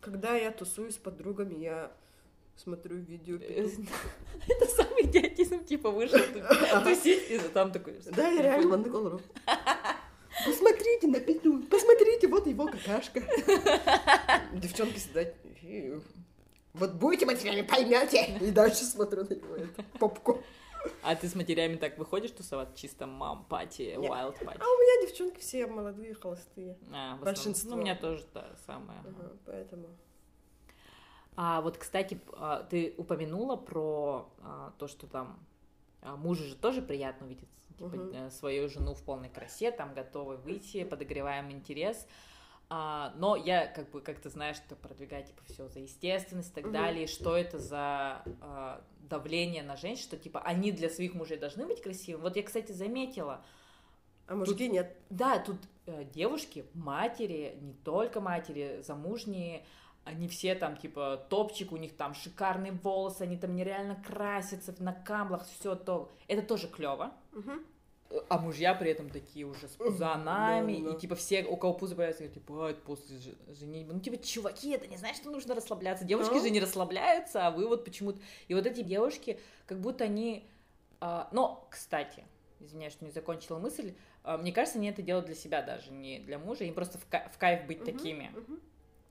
[0.00, 1.92] Когда я тусуюсь с подругами, я
[2.56, 3.36] смотрю видео.
[4.48, 6.18] Это самый идиотизм, типа, вышел
[6.84, 8.00] тусить, и там такой...
[8.12, 9.20] Да, я реально на голову.
[10.44, 13.22] Посмотрите на петлю, посмотрите, вот его какашка.
[14.52, 15.34] Девчонки сидят,
[16.74, 18.38] вот будете матерями, поймете.
[18.40, 19.56] И дальше смотрю на него,
[19.98, 20.42] попку.
[21.02, 24.58] А ты с матерями так выходишь тусовать чисто мам пати, wild пати?
[24.60, 26.76] А у меня девчонки все молодые, холостые.
[26.92, 27.70] А, Большинство.
[27.70, 29.00] Ну, у меня тоже то самое.
[29.00, 29.88] Ага, поэтому.
[31.36, 35.38] А вот, кстати, а, ты упомянула про а, то, что там
[36.00, 38.30] а, мужу же тоже приятно увидеть типа, Мгм.
[38.30, 42.06] свою жену в полной красе, там готовы выйти, подогреваем интерес.
[42.68, 46.54] А, но я, как бы, как ты знаешь, что продвигаю, типа, все за естественность и
[46.62, 47.06] так далее.
[47.06, 51.80] Что это за а, давление на женщин, что, типа, они для своих мужей должны быть
[51.80, 52.22] красивыми?
[52.22, 53.44] Вот я, кстати, заметила,
[54.26, 54.96] А мужики нет.
[55.10, 59.64] да, тут э, девушки, матери, не только матери, замужние,
[60.04, 64.92] они все там, типа, топчик, у них там шикарные волосы, они там нереально красятся на
[64.92, 66.12] камлах, все то.
[66.26, 67.12] Это тоже клево.
[67.32, 67.64] Мгм.
[68.28, 70.96] А мужья при этом такие уже с пузанами, Да, да.
[70.96, 73.94] и типа все, у кого пузо появляется, говорят, типа, «А, это после же- женитьбы.
[73.94, 76.04] Ну, типа, чуваки, это не значит, что нужно расслабляться.
[76.04, 76.40] Девушки Ну.
[76.42, 78.20] же не расслабляются, а вы вот почему-то...
[78.48, 80.48] И вот эти девушки, как будто они...
[81.00, 82.24] а, Но, кстати,
[82.60, 86.20] извиняюсь, что не закончила мысль, а, мне кажется, они это делают для себя даже, не
[86.20, 88.30] для мужа, им просто в ка- в кайф быть Мгм, такими.
[88.34, 88.60] мгм.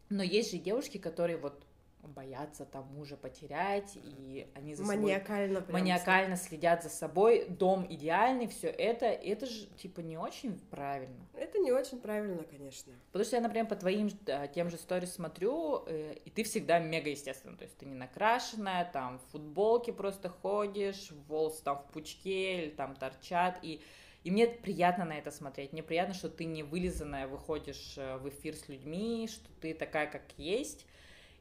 [0.09, 1.61] Но есть же девушки, которые вот
[2.07, 5.79] боятся там мужа потерять, и они за собой Маниакально прям.
[5.79, 11.25] маниакально следят за собой, дом идеальный, все это, это же типа не очень правильно.
[11.33, 12.93] Это не очень правильно, конечно.
[13.11, 16.79] Потому что я, например, по твоим э, тем же сторис смотрю, э, и ты всегда
[16.79, 21.91] мега естественно, то есть ты не накрашенная, там в футболке просто ходишь, волосы там в
[21.93, 23.81] пучке или там торчат, и
[24.25, 25.71] и мне приятно на это смотреть.
[25.71, 30.07] Мне приятно, что ты не вылизанная выходишь э, в эфир с людьми, что ты такая,
[30.07, 30.87] как есть.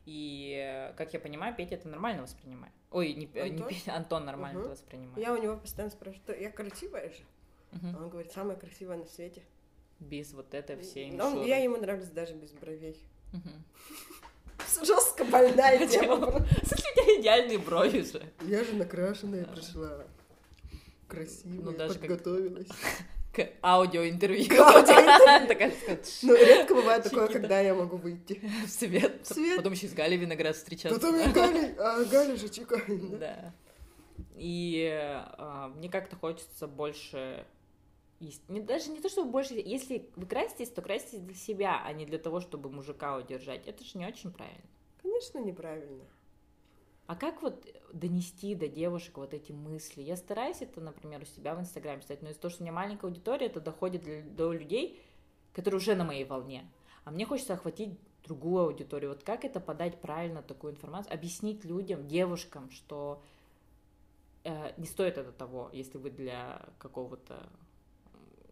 [0.06, 2.72] И, как я понимаю, Петя это нормально воспринимает.
[2.90, 3.68] Ой, не, э, не Антон?
[3.68, 4.66] Петя, Антон нормально Мгм.
[4.68, 5.18] это воспринимает.
[5.18, 7.22] Я у него постоянно спрашиваю, «Что, я красивая же?
[7.72, 9.42] А он говорит, самая красивая на свете.
[10.00, 11.48] Без вот этой всей он- мишуры.
[11.48, 12.96] я ему нравлюсь даже без бровей.
[13.32, 13.64] Мгм.
[14.84, 16.46] Жестко больная тема.
[16.64, 18.22] Слушай, у тебя идеальные брови же.
[18.42, 20.04] Я же накрашенная пришла.
[21.08, 22.68] Красивая, Ну, даже как- подготовилась.
[23.34, 24.48] К аудиоинтервью.
[24.48, 26.00] К аудиоинтервью.
[26.22, 28.40] Ну, редко бывает такое, когда я могу выйти.
[28.66, 29.28] в свет.
[29.56, 31.00] Потом еще с Галей Виноград встречаться.
[31.00, 32.80] Потом я Галя, а Галя же Чика.
[33.18, 33.52] Да.
[34.36, 37.44] И а, мне как-то хочется больше...
[38.48, 39.54] Не, даже не то, чтобы больше...
[39.54, 43.66] Если вы краситесь, то краситесь для себя, а не для того, чтобы мужика удержать.
[43.66, 44.62] Это же не очень правильно.
[45.02, 46.04] Конечно, неправильно.
[47.06, 50.00] А как вот донести до девушек вот эти мысли?
[50.00, 52.72] Я стараюсь это, например, у себя в Инстаграме писать, но из-за того, что у меня
[52.72, 55.00] маленькая аудитория, это доходит для- до людей,
[55.52, 56.70] которые уже на моей волне.
[57.04, 59.10] А мне хочется охватить другую аудиторию.
[59.10, 61.12] Вот как это подать правильно такую информацию?
[61.12, 63.22] Объяснить людям, девушкам, что
[64.44, 67.46] э, не стоит это того, если вы для какого-то...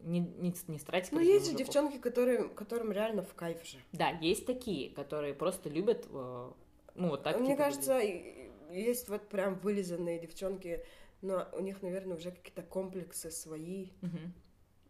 [0.03, 1.11] Не, не, не старайтесь...
[1.12, 3.78] Ну, есть же девчонки, которые, которым реально в кайф же.
[3.92, 6.07] Да, есть такие, которые просто любят...
[6.11, 6.53] э,
[6.95, 7.38] ну, вот так.
[7.38, 10.84] Мне типа, кажется, и есть вот прям вылизанные девчонки,
[11.20, 14.32] но у них, наверное, уже какие-то комплексы свои, Мгм,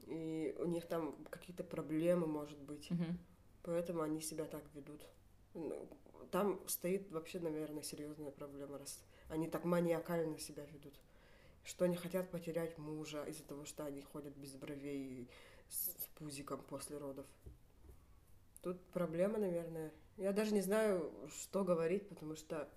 [0.06, 2.90] и у них там какие-то проблемы, может быть.
[2.90, 3.18] мгм.
[3.62, 5.06] Поэтому они себя так ведут.
[5.54, 5.88] Ну,
[6.30, 10.94] Там стоит вообще, наверное, серьезная проблема, раз они так маниакально себя ведут.
[11.64, 15.28] Что они хотят потерять мужа из-за того, что они ходят без бровей
[15.68, 17.26] с пузиком после родов.
[18.62, 19.92] Тут проблема, наверное.
[20.16, 22.68] Я даже не знаю, что говорить, потому что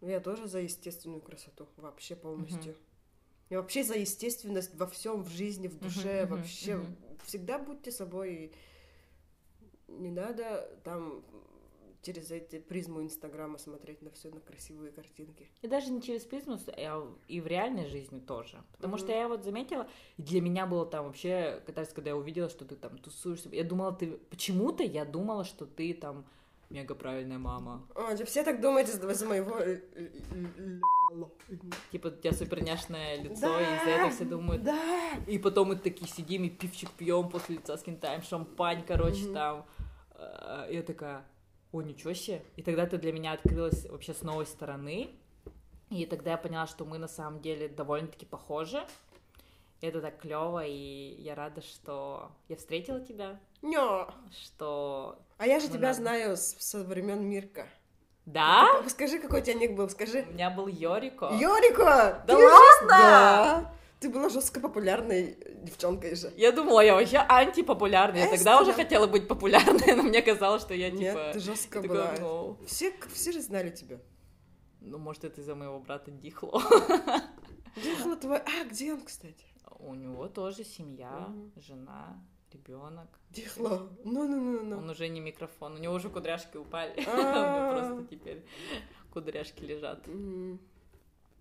[0.00, 2.74] я тоже за естественную красоту, вообще полностью.
[3.50, 6.76] Я вообще за естественность во всем, в жизни, в душе, мгм, вообще.
[6.76, 6.96] мгм.
[7.24, 8.34] Всегда будьте собой.
[8.34, 11.24] и Не надо там
[12.04, 15.48] через эти призму Инстаграма смотреть на все, на красивые картинки.
[15.62, 18.62] И даже не через призму, а и в реальной жизни тоже.
[18.72, 19.16] Потому что Мгм.
[19.16, 22.76] я вот заметила, и для меня было там вообще, когда, когда я увидела, что ты
[22.76, 24.18] там тусуешься, я думала, ты...
[24.30, 26.24] Почему-то я думала, что ты там
[26.70, 27.86] мега правильная мама.
[27.94, 29.60] А, же все так думаете из-за моего.
[31.92, 34.62] Типа, у тебя супер няшное лицо, Да, и из-за этого все думают.
[34.64, 35.12] Да!
[35.26, 39.66] И потом мы такие сидим и пивчик пьем после лица скинтаем, шампань, короче, там.
[40.16, 41.24] Э, Я такая,
[41.74, 42.42] о, ничего себе.
[42.56, 45.10] И тогда ты для меня открылась вообще с новой стороны.
[45.90, 48.84] И тогда я поняла, что мы на самом деле довольно-таки похожи.
[49.80, 54.08] Это так клево, и я рада, что я встретила тебя, Нё.
[54.30, 55.18] что...
[55.36, 55.94] А я же тебя надо.
[55.94, 57.66] знаю со времен Мирка.
[58.24, 58.82] Да?
[58.88, 60.24] Скажи, какой у тебя ник был, скажи.
[60.28, 61.30] У меня был Йорико.
[61.38, 61.84] Йорико!
[61.84, 62.88] Да ты же- ладно?
[62.88, 63.74] Да!
[64.04, 66.30] Ты была жестко популярной девчонкой же.
[66.36, 68.24] Я думала, я вообще антипопулярная.
[68.24, 71.00] Я тогда уже хотела быть популярной, но мне казалось, что я типа...
[71.00, 72.14] Нет, ты жестко была.
[72.66, 73.98] Все, все же знали тебя.
[74.80, 76.62] Ну, может, это из-за моего брата Дихло.
[77.82, 78.38] Дихло твой...
[78.38, 79.46] А, где он, кстати?
[79.78, 83.08] У него тоже семья, жена, ребенок.
[83.30, 83.88] Дихло.
[84.04, 84.78] Ну, ну, ну, ну.
[84.78, 87.02] Он уже не микрофон, у него уже кудряшки упали.
[87.06, 87.72] А.
[87.96, 88.44] Просто теперь
[89.10, 90.06] кудряшки лежат.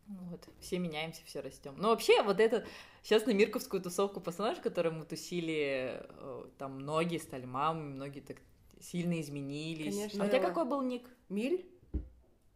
[0.07, 1.75] Вот, все меняемся, все растем.
[1.77, 2.65] Но вообще, вот это
[3.01, 8.37] сейчас на Мирковскую тусовку персонаж, которую мы тусили, э, там многие стали мамами, многие так
[8.81, 9.95] сильно изменились.
[9.95, 10.23] Конечно.
[10.23, 11.09] А у тебя какой был ник?
[11.29, 11.65] Миль?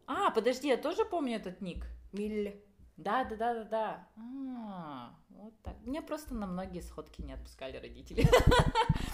[0.06, 1.86] А, подожди, я тоже помню этот ник.
[2.12, 2.62] Миль.
[2.96, 4.08] Да, да, да, да, да.
[4.16, 5.76] А, вот так.
[5.84, 8.26] Меня просто на многие сходки не отпускали родители.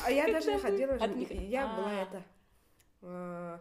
[0.04, 0.94] А я даже не ходила.
[0.94, 2.02] Я была а.
[2.02, 2.22] это
[3.02, 3.60] а,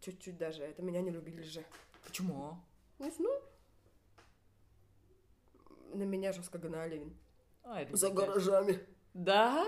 [0.00, 0.62] чуть-чуть даже.
[0.62, 1.64] Это меня не любили же.
[2.04, 2.56] Почему?
[2.98, 3.40] Не знаю
[5.94, 7.12] на меня жестко гнали.
[7.62, 8.80] А, За гаражами.
[9.14, 9.66] Да?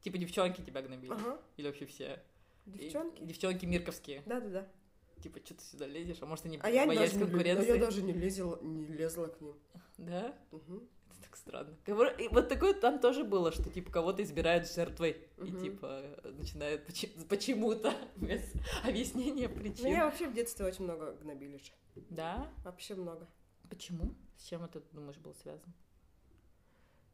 [0.00, 1.12] Типа девчонки тебя гнобили?
[1.12, 1.40] Ага.
[1.56, 2.22] Или вообще все?
[2.66, 3.22] Девчонки?
[3.22, 4.22] И, девчонки мирковские?
[4.26, 4.68] Да-да-да.
[5.22, 6.18] Типа, что ты сюда лезешь?
[6.20, 7.66] А может, они а я боялись конкуренции?
[7.66, 9.56] я даже не лезла, не лезла к ним.
[9.96, 10.36] Да?
[10.52, 10.88] Угу.
[11.10, 11.76] Это так странно.
[12.18, 15.16] И вот такое там тоже было, что, типа, кого-то избирают жертвой.
[15.38, 15.46] Угу.
[15.46, 16.86] И, типа, начинают
[17.28, 18.42] почему-то без
[18.84, 19.86] объяснения причин.
[19.86, 21.60] Меня вообще в детстве очень много гнобили.
[22.10, 22.52] Да?
[22.62, 23.26] Вообще много.
[23.68, 24.14] Почему?
[24.36, 25.72] С чем это, думаешь, был связан?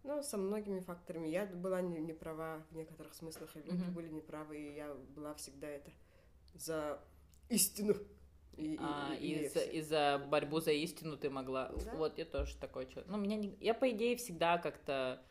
[0.05, 1.29] Ну, со многими факторами.
[1.29, 3.93] Я была не, не права в некоторых смыслах, и люди mm-hmm.
[3.93, 5.91] были неправы, и я была всегда это
[6.55, 7.01] за
[7.49, 7.95] истину.
[8.57, 11.69] И, а, и, и, и, за, и за борьбу за истину ты могла.
[11.69, 11.95] Да?
[11.95, 13.07] Вот я тоже такой человек.
[13.09, 13.57] Ну, меня не...
[13.61, 15.23] я, по идее, всегда как-то.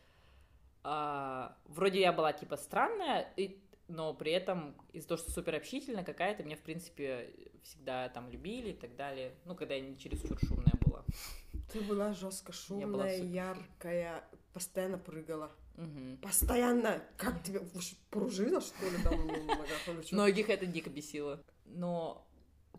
[0.82, 6.02] А, вроде я была типа странная, и, но при этом из-за того, что супер общительная
[6.02, 9.34] какая-то, меня, в принципе, всегда там любили и так далее.
[9.44, 10.81] Ну, когда я не чересчур шумная.
[11.72, 15.50] Ты была жестко шумная, была яркая, постоянно прыгала.
[15.76, 16.18] Угу.
[16.22, 17.02] Постоянно.
[17.16, 17.60] Как тебе
[18.10, 20.12] пружина, что ли, там ногах?
[20.12, 21.42] Многих это дико бесило.
[21.64, 22.26] Но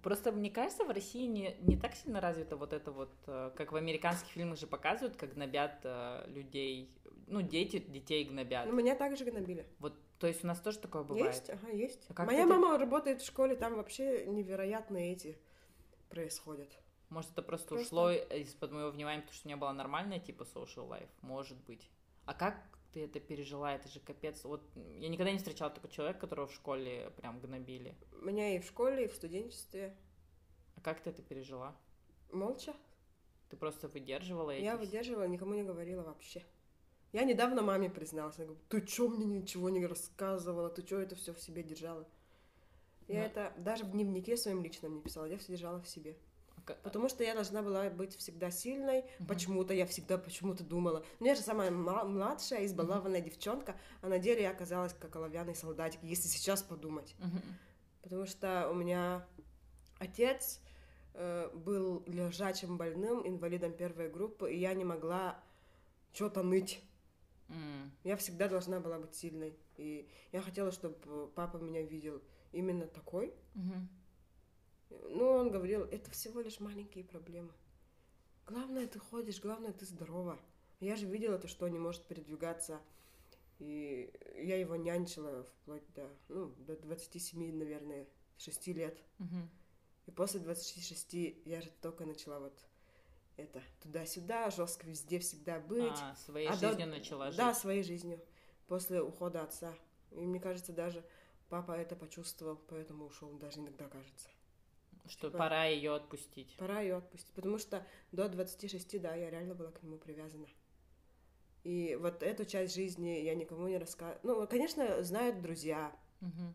[0.04, 3.72] просто мне кажется, в России не, не так сильно развито вот это вот, э, как
[3.72, 6.92] в американских фильмах же показывают, как гнобят э, людей,
[7.28, 8.68] ну, дети детей гнобят.
[8.68, 9.66] Ну, меня также гнобили.
[9.80, 11.34] Вот, то есть у нас тоже такое бывает?
[11.34, 12.06] Есть, ага, есть.
[12.16, 15.38] А Моя мама работает в школе, там вообще невероятные эти
[16.10, 16.70] происходят.
[17.14, 17.86] Может, это просто, просто...
[17.86, 21.88] ушло из-под моего внимания, потому что у меня была нормальная типа social life, может быть.
[22.26, 22.56] А как
[22.92, 23.72] ты это пережила?
[23.72, 24.44] Это же капец.
[24.44, 24.64] Вот
[24.98, 27.96] я никогда не встречала такого человека, которого в школе прям гнобили.
[28.22, 29.96] Меня и в школе, и в студенчестве.
[30.76, 31.76] А как ты это пережила?
[32.32, 32.74] Молча.
[33.52, 34.64] Ты просто выдерживала эти...
[34.64, 36.44] Я выдерживала, никому не говорила вообще.
[37.12, 38.38] Я недавно маме призналась.
[38.38, 40.72] Она говорит, ты чё мне ничего не рассказывала?
[40.72, 42.08] Ты чё это все в себе держала?
[43.08, 43.26] Я Но...
[43.26, 46.18] это даже в дневнике своем личном не писала, я все держала в себе.
[46.84, 49.00] Потому что я должна была быть всегда сильной.
[49.00, 49.28] Uh-huh.
[49.28, 51.04] Почему-то я всегда почему-то думала.
[51.20, 53.26] У меня же самая младшая, избалованная uh-huh.
[53.26, 57.16] девчонка, а на деле я оказалась как оловянный солдатик, если сейчас подумать.
[57.20, 57.42] Uh-huh.
[58.02, 59.26] Потому что у меня
[60.00, 60.62] отец
[61.14, 65.40] э, был лежачим больным, инвалидом первой группы, и я не могла
[66.14, 66.82] что-то ныть.
[67.50, 67.90] Mm.
[68.04, 69.58] Я всегда должна была быть сильной.
[69.78, 73.34] И я хотела, чтобы папа меня видел именно такой.
[73.56, 73.88] Mm-hmm.
[75.10, 77.52] Ну, он говорил, это всего лишь маленькие проблемы.
[78.46, 80.40] Главное, ты ходишь, главное, ты здорова.
[80.80, 82.82] Я же видела то, что он не может передвигаться.
[83.60, 89.02] И я его нянчила вплоть до, ну, до 27, наверное, 6 лет.
[89.20, 89.50] Угу.
[90.08, 91.14] И после 26
[91.46, 92.58] я же только начала вот
[93.38, 95.94] это туда-сюда, жестко везде всегда быть.
[96.02, 96.98] А, своей а жизнью до...
[96.98, 97.38] начала жить.
[97.38, 98.20] Да, своей жизнью.
[98.68, 99.74] После ухода отца.
[100.12, 101.04] И мне кажется, даже
[101.50, 104.28] папа это почувствовал, поэтому ушел, даже иногда кажется.
[105.08, 106.56] Что типа, пора ее отпустить.
[106.58, 110.48] Пора ее отпустить, потому что до 26, да, я реально была к нему привязана.
[111.64, 114.42] И вот эту часть жизни я никому не рассказывала.
[114.42, 115.96] Ну, конечно, знают друзья.
[116.22, 116.54] Угу.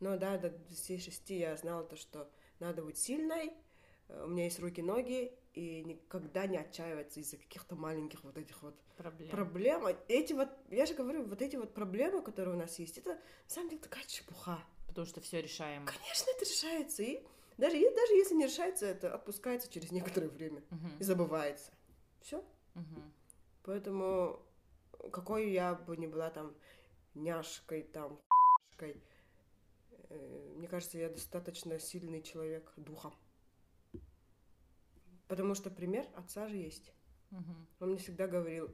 [0.00, 3.52] Но да, до 26 я знала то, что надо быть сильной,
[4.08, 8.78] э, у меня есть руки-ноги, и никогда не отчаиваться из-за каких-то маленьких вот этих вот
[8.96, 9.30] проблем.
[9.30, 9.86] проблем.
[10.08, 13.20] Эти вот, я же говорю, вот эти вот проблемы, которые у нас есть, это на
[13.46, 14.60] самом деле такая чепуха.
[14.86, 15.86] Потому что все решаемо.
[15.86, 17.02] Конечно, это решается.
[17.02, 17.22] И
[17.60, 20.98] даже, даже если не решается, это отпускается через некоторое время uh-huh.
[20.98, 21.72] и забывается.
[22.22, 22.44] Все.
[22.74, 23.10] Uh-huh.
[23.62, 24.42] Поэтому
[25.12, 26.54] какой я бы ни была там
[27.14, 28.18] няшкой, там,
[28.72, 29.02] шкой,
[30.08, 33.14] э, мне кажется, я достаточно сильный человек духом.
[35.28, 36.92] Потому что пример отца же есть.
[37.30, 37.66] Uh-huh.
[37.80, 38.70] Он мне всегда говорил,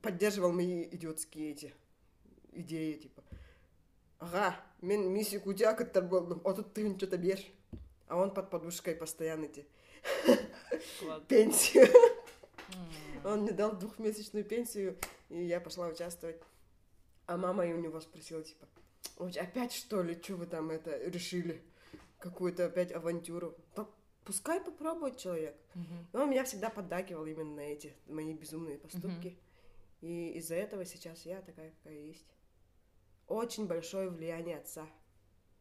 [0.00, 1.74] поддерживал мои идиотские эти
[2.52, 3.22] идеи, типа,
[4.22, 7.40] ага, мен мисик утякаттар болдум отут тыгын что-то бер
[8.08, 9.66] а он под подушкой постоянно эти
[11.28, 11.88] пенсию
[13.24, 14.98] Он мне дал двухмесячную пенсию,
[15.28, 16.36] и я пошла участвовать.
[17.26, 18.66] А мама у него спросила, типа,
[19.18, 21.62] «Ой, опять что ли, что вы там это решили?
[22.18, 23.56] Какую-то опять авантюру?
[24.24, 25.56] Пускай попробует человек.
[25.74, 26.06] Мгм.
[26.12, 29.36] Но он меня всегда поддакивал именно на эти мои безумные поступки.
[30.00, 32.26] И из-за этого сейчас я такая, какая есть.
[33.28, 34.86] Очень большое влияние отца.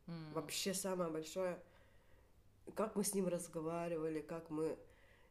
[0.07, 0.34] М.
[0.34, 1.59] Вообще самое большое.
[2.76, 4.78] Как мы с ним разговаривали, как мы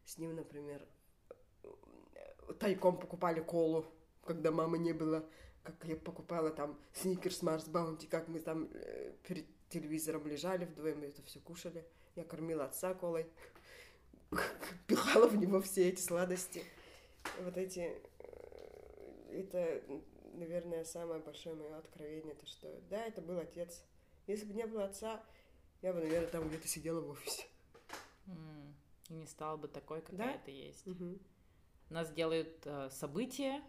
[0.04, 0.86] с ним, например,
[2.58, 3.86] тайком покупали колу,
[4.24, 5.24] когда мамы не было,
[5.62, 11.02] как я покупала там сникерс, Марс Баунти, как мы там э, перед телевизором лежали вдвоем
[11.04, 11.86] и это все кушали.
[12.16, 13.26] Я кормила отца колой,
[14.86, 16.64] пихала в него все эти сладости.
[17.42, 18.00] Вот эти...
[18.18, 19.82] э, Это,
[20.34, 23.84] наверное, самое большое мое откровение, то что, да, это был отец.
[24.26, 25.22] Если бы не было отца,
[25.82, 27.44] я бы, наверное, там где-то сидела в офисе.
[28.26, 28.74] М.
[29.08, 30.44] И не стала бы такой, какая Да?
[30.44, 30.86] ты есть.
[30.86, 31.18] Мгм.
[31.88, 33.62] Нас делают э, события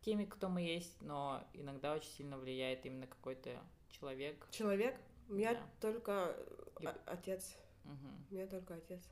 [0.00, 4.46] теми, кто мы есть, но иногда очень сильно влияет именно какой-то человек.
[4.50, 4.98] Человек,
[5.28, 5.70] у меня Да.
[5.80, 6.36] только
[6.80, 7.54] И- о- отец.
[7.84, 8.26] Мгм.
[8.30, 9.02] У меня только отец.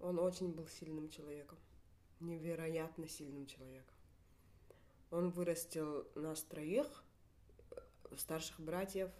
[0.00, 1.58] Он очень был сильным человеком.
[2.20, 3.94] Невероятно сильным человеком.
[5.10, 6.86] Он вырастил нас троих,
[7.70, 9.10] э, старших братьев,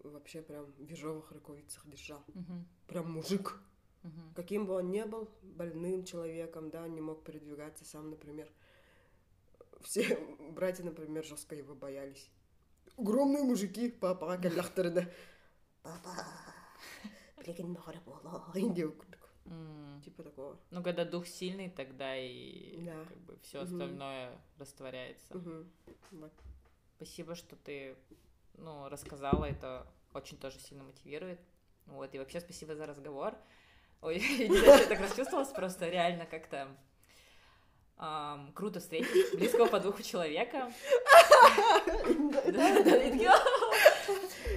[0.00, 2.22] вообще прям в ежовых рукавицах держал.
[2.34, 2.68] Мгм.
[2.86, 3.58] Прям мужик.
[4.02, 4.34] Мгм.
[4.34, 8.50] Каким бы он ни был, больным человеком, да, не мог передвигаться сам, например.
[9.82, 10.02] Все
[10.52, 12.30] братья, например, жестко его боялись.
[12.96, 15.12] Огромные мужики, папа, калляхтарда.
[15.82, 16.10] Папа,
[17.38, 18.52] білеген махара боло.
[18.54, 18.84] Инди
[19.46, 20.00] М.
[20.04, 20.58] Типа такого.
[20.70, 23.04] Ну, когда дух сильный, тогда и Да.
[23.08, 23.72] как бы все Мгм.
[23.72, 25.36] остальное растворяется.
[25.36, 25.70] Мгм.
[26.12, 26.32] Вот.
[26.96, 27.96] Спасибо, что ты
[28.58, 31.40] ну, рассказала, это очень тоже сильно мотивирует.
[31.86, 33.34] Вот, и вообще спасибо за разговор.
[34.02, 34.18] Ой,
[34.48, 36.68] я так расчувствовалась, просто реально как-то
[37.96, 40.72] ам, круто встретить близкого по духу человека.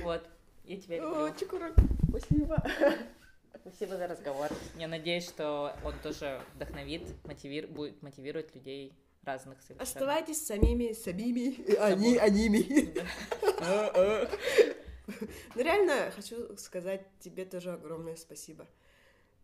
[0.04, 0.28] Вот,
[0.66, 1.34] я тебя люблю.
[2.10, 2.62] Спасибо.
[3.66, 4.50] Спасибо за разговор.
[4.76, 8.94] Я надеюсь, что он тоже вдохновит, мотивир, будет мотивировать людей
[9.24, 9.84] разных совершенно.
[9.84, 12.94] Оставайтесь самими, самими, они, аними.
[15.56, 18.68] Ну реально, хочу сказать тебе тоже огромное спасибо.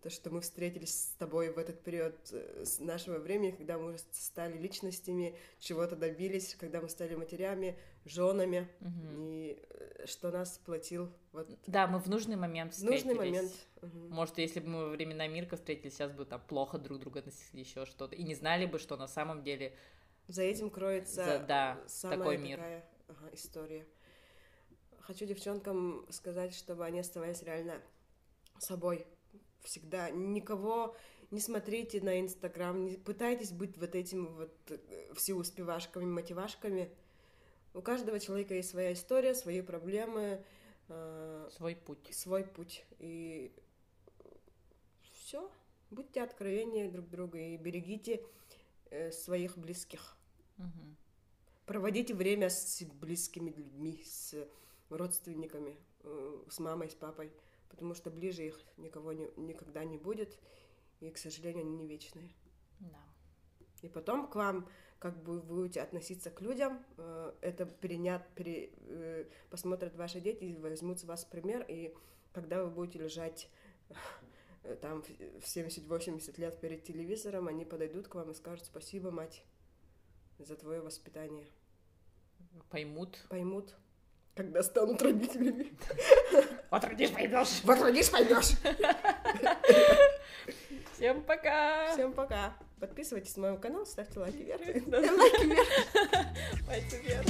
[0.01, 3.97] То, что мы встретились с тобой в этот период э, с нашего времени, когда мы
[4.13, 9.15] стали личностями, чего-то добились, когда мы стали матерями, женами, Мгм.
[9.17, 13.03] и э, что нас сплотил вот Да, мы в нужный момент встретились.
[13.05, 13.51] нужный момент.
[13.81, 14.09] Мгм.
[14.09, 17.67] Может, если бы мы во времена Мирка встретились, сейчас бы там плохо друг друга относились,
[17.67, 18.15] еще что-то.
[18.15, 19.75] И не знали бы, что на самом деле
[20.27, 22.57] За этим кроется За- да, самая такой мир.
[22.57, 23.85] такая ага, история.
[24.99, 27.81] Хочу девчонкам сказать, чтобы они оставались реально
[28.59, 29.07] собой
[29.63, 30.09] всегда.
[30.11, 30.95] Никого
[31.31, 36.91] не смотрите на Инстаграм, не пытайтесь быть вот этими вот э, всеуспевашками, мотивашками.
[37.73, 40.43] У каждого человека есть своя история, свои проблемы,
[40.87, 42.13] э, свой путь.
[42.13, 42.85] свой путь.
[42.99, 43.51] И
[45.13, 45.51] все.
[45.91, 48.23] Будьте откровеннее друг друга и берегите
[48.89, 50.17] э, своих близких.
[50.57, 50.97] Мгм.
[51.65, 54.35] Проводите время с близкими людьми, с
[54.89, 57.31] родственниками, э, с мамой, с папой,
[57.69, 60.39] потому что ближе их никого не, никогда не будет,
[60.99, 62.33] и, к сожалению, они не вечные.
[62.79, 63.03] Да.
[63.81, 64.67] И потом к вам,
[64.99, 70.43] как бы вы будете относиться к людям, э, это перенят, пере- э, посмотрят ваши дети
[70.43, 71.95] и возьмут с вас пример, и
[72.33, 73.49] когда вы будете лежать
[74.63, 79.43] э, там в 70-80 лет перед телевизором, они подойдут к вам и скажут спасибо, мать,
[80.37, 81.47] за твое воспитание.
[82.69, 83.25] Поймут.
[83.29, 83.75] Поймут,
[84.35, 85.71] когда станут родителями.
[86.71, 87.63] Вот родишь, поймешь.
[87.63, 88.51] Вот родишь, поймешь.
[90.93, 91.93] Всем пока.
[91.93, 92.53] Всем пока.
[92.79, 94.61] Подписывайтесь на мой канал, ставьте лайки вверх.
[94.61, 95.67] Лайки вверх.
[96.65, 97.27] Пальцы вверх.